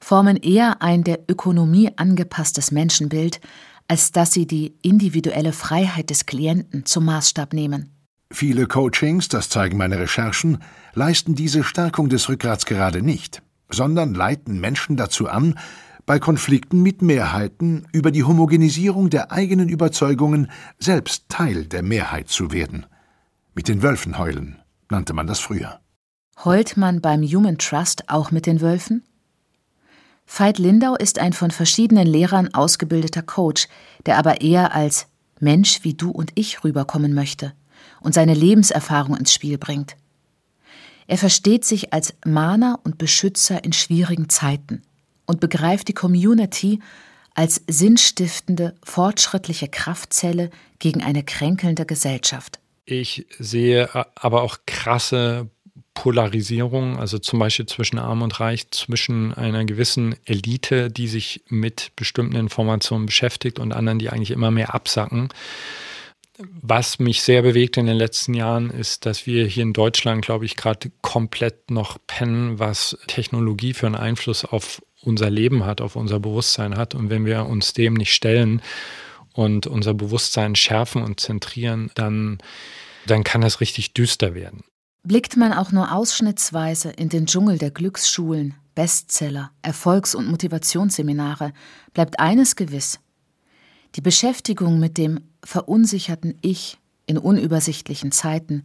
formen 0.00 0.36
eher 0.36 0.82
ein 0.82 1.02
der 1.02 1.20
Ökonomie 1.28 1.90
angepasstes 1.96 2.70
Menschenbild, 2.70 3.40
als 3.88 4.12
dass 4.12 4.32
sie 4.32 4.46
die 4.46 4.74
individuelle 4.82 5.52
Freiheit 5.52 6.10
des 6.10 6.26
Klienten 6.26 6.86
zum 6.86 7.06
Maßstab 7.06 7.52
nehmen. 7.52 7.90
Viele 8.30 8.66
Coachings, 8.66 9.28
das 9.28 9.48
zeigen 9.48 9.76
meine 9.76 9.98
Recherchen, 9.98 10.58
leisten 10.94 11.34
diese 11.34 11.62
Stärkung 11.62 12.08
des 12.08 12.28
Rückgrats 12.28 12.66
gerade 12.66 13.02
nicht, 13.02 13.42
sondern 13.68 14.14
leiten 14.14 14.60
Menschen 14.60 14.96
dazu 14.96 15.28
an, 15.28 15.58
bei 16.06 16.18
Konflikten 16.18 16.82
mit 16.82 17.02
Mehrheiten 17.02 17.86
über 17.92 18.10
die 18.10 18.24
Homogenisierung 18.24 19.10
der 19.10 19.32
eigenen 19.32 19.68
Überzeugungen 19.68 20.50
selbst 20.78 21.28
Teil 21.28 21.66
der 21.66 21.82
Mehrheit 21.82 22.28
zu 22.28 22.52
werden. 22.52 22.86
Mit 23.54 23.68
den 23.68 23.82
Wölfen 23.82 24.18
heulen 24.18 24.60
nannte 24.90 25.12
man 25.12 25.28
das 25.28 25.38
früher. 25.38 25.80
Heult 26.44 26.76
man 26.76 27.00
beim 27.00 27.22
Human 27.22 27.56
Trust 27.56 28.08
auch 28.08 28.32
mit 28.32 28.46
den 28.46 28.60
Wölfen? 28.60 29.04
Veit 30.26 30.58
Lindau 30.58 30.96
ist 30.96 31.20
ein 31.20 31.32
von 31.32 31.52
verschiedenen 31.52 32.06
Lehrern 32.06 32.52
ausgebildeter 32.52 33.22
Coach, 33.22 33.68
der 34.06 34.18
aber 34.18 34.40
eher 34.40 34.74
als 34.74 35.06
Mensch 35.38 35.84
wie 35.84 35.94
du 35.94 36.10
und 36.10 36.32
ich 36.34 36.64
rüberkommen 36.64 37.14
möchte 37.14 37.52
und 38.00 38.12
seine 38.12 38.34
Lebenserfahrung 38.34 39.16
ins 39.16 39.32
Spiel 39.32 39.56
bringt. 39.56 39.96
Er 41.06 41.18
versteht 41.18 41.64
sich 41.64 41.92
als 41.92 42.14
Mahner 42.24 42.80
und 42.82 42.98
Beschützer 42.98 43.62
in 43.62 43.72
schwierigen 43.72 44.28
Zeiten 44.30 44.82
und 45.26 45.38
begreift 45.38 45.86
die 45.86 45.94
Community 45.94 46.80
als 47.34 47.62
sinnstiftende, 47.68 48.74
fortschrittliche 48.82 49.68
Kraftzelle 49.68 50.50
gegen 50.80 51.02
eine 51.02 51.22
kränkelnde 51.22 51.86
Gesellschaft. 51.86 52.58
Ich 52.84 53.26
sehe 53.38 53.88
aber 54.14 54.42
auch 54.42 54.58
krasse 54.66 55.48
Polarisierung, 55.94 56.98
also 56.98 57.18
zum 57.18 57.38
Beispiel 57.38 57.66
zwischen 57.66 57.98
Arm 57.98 58.22
und 58.22 58.40
Reich, 58.40 58.70
zwischen 58.70 59.32
einer 59.32 59.64
gewissen 59.64 60.16
Elite, 60.26 60.90
die 60.90 61.06
sich 61.06 61.42
mit 61.48 61.92
bestimmten 61.96 62.36
Informationen 62.36 63.06
beschäftigt 63.06 63.58
und 63.58 63.72
anderen, 63.72 64.00
die 64.00 64.10
eigentlich 64.10 64.32
immer 64.32 64.50
mehr 64.50 64.74
absacken. 64.74 65.28
Was 66.36 66.98
mich 66.98 67.22
sehr 67.22 67.42
bewegt 67.42 67.76
in 67.76 67.86
den 67.86 67.96
letzten 67.96 68.34
Jahren 68.34 68.70
ist, 68.70 69.06
dass 69.06 69.24
wir 69.24 69.46
hier 69.46 69.62
in 69.62 69.72
Deutschland, 69.72 70.24
glaube 70.24 70.44
ich, 70.44 70.56
gerade 70.56 70.90
komplett 71.00 71.70
noch 71.70 71.96
pennen, 72.08 72.58
was 72.58 72.98
Technologie 73.06 73.72
für 73.72 73.86
einen 73.86 73.94
Einfluss 73.94 74.44
auf 74.44 74.82
unser 75.00 75.30
Leben 75.30 75.64
hat, 75.64 75.80
auf 75.80 75.94
unser 75.94 76.18
Bewusstsein 76.18 76.76
hat. 76.76 76.96
Und 76.96 77.08
wenn 77.08 77.24
wir 77.24 77.46
uns 77.46 77.72
dem 77.72 77.94
nicht 77.94 78.12
stellen 78.12 78.62
und 79.34 79.66
unser 79.66 79.92
Bewusstsein 79.92 80.54
schärfen 80.54 81.02
und 81.02 81.20
zentrieren, 81.20 81.90
dann, 81.94 82.38
dann 83.06 83.24
kann 83.24 83.42
das 83.42 83.60
richtig 83.60 83.92
düster 83.92 84.34
werden. 84.34 84.62
Blickt 85.02 85.36
man 85.36 85.52
auch 85.52 85.70
nur 85.70 85.92
ausschnittsweise 85.92 86.90
in 86.90 87.10
den 87.10 87.26
Dschungel 87.26 87.58
der 87.58 87.70
Glücksschulen, 87.70 88.54
Bestseller, 88.74 89.50
Erfolgs- 89.60 90.14
und 90.14 90.26
Motivationsseminare, 90.28 91.52
bleibt 91.92 92.18
eines 92.18 92.56
gewiss. 92.56 93.00
Die 93.96 94.00
Beschäftigung 94.00 94.80
mit 94.80 94.96
dem 94.96 95.20
verunsicherten 95.44 96.38
Ich 96.40 96.78
in 97.06 97.18
unübersichtlichen 97.18 98.12
Zeiten 98.12 98.64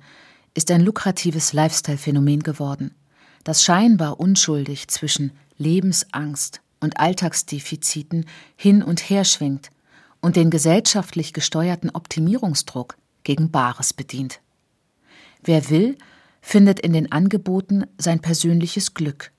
ist 0.53 0.71
ein 0.71 0.81
lukratives 0.81 1.51
Lifestyle-Phänomen 1.51 2.41
geworden, 2.41 2.95
das 3.43 3.63
scheinbar 3.63 4.19
unschuldig 4.19 4.87
zwischen 4.87 5.31
Lebensangst 5.57 6.61
und 6.79 6.99
Alltagsdefiziten 6.99 8.25
hin 8.55 8.81
und 8.81 9.09
her 9.09 9.25
schwingt 9.25 9.71
und 10.21 10.35
den 10.35 10.49
gesellschaftlich 10.49 11.33
gesteuerten 11.33 11.89
Optimierungsdruck 11.89 12.97
gegen 13.23 13.51
Bares 13.51 13.93
bedient. 13.93 14.41
Wer 15.43 15.69
will, 15.69 15.97
findet 16.41 16.79
in 16.79 16.93
den 16.93 17.11
Angeboten 17.11 17.85
sein 17.97 18.19
persönliches 18.19 18.93
Glück 18.93 19.31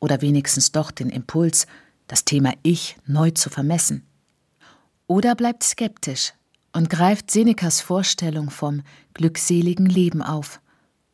oder 0.00 0.20
wenigstens 0.20 0.72
doch 0.72 0.90
den 0.90 1.10
Impuls, 1.10 1.66
das 2.06 2.24
Thema 2.24 2.52
Ich 2.62 2.96
neu 3.06 3.30
zu 3.30 3.50
vermessen. 3.50 4.04
Oder 5.06 5.34
bleibt 5.34 5.62
skeptisch 5.62 6.34
und 6.72 6.90
greift 6.90 7.30
Senecas 7.30 7.80
Vorstellung 7.80 8.50
vom 8.50 8.82
glückseligen 9.14 9.86
Leben 9.86 10.22
auf 10.22 10.60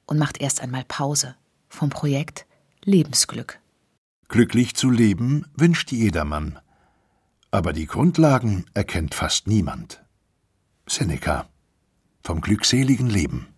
und 0.06 0.18
macht 0.18 0.40
erst 0.40 0.60
einmal 0.60 0.84
Pause 0.86 1.36
vom 1.68 1.90
Projekt 1.90 2.46
Lebensglück. 2.84 3.60
Glücklich 4.28 4.74
zu 4.74 4.90
leben 4.90 5.46
wünscht 5.54 5.92
jedermann, 5.92 6.58
aber 7.54 7.72
die 7.72 7.86
Grundlagen 7.86 8.66
erkennt 8.74 9.14
fast 9.14 9.46
niemand. 9.46 10.04
Seneca 10.88 11.48
vom 12.24 12.40
glückseligen 12.40 13.08
Leben. 13.08 13.53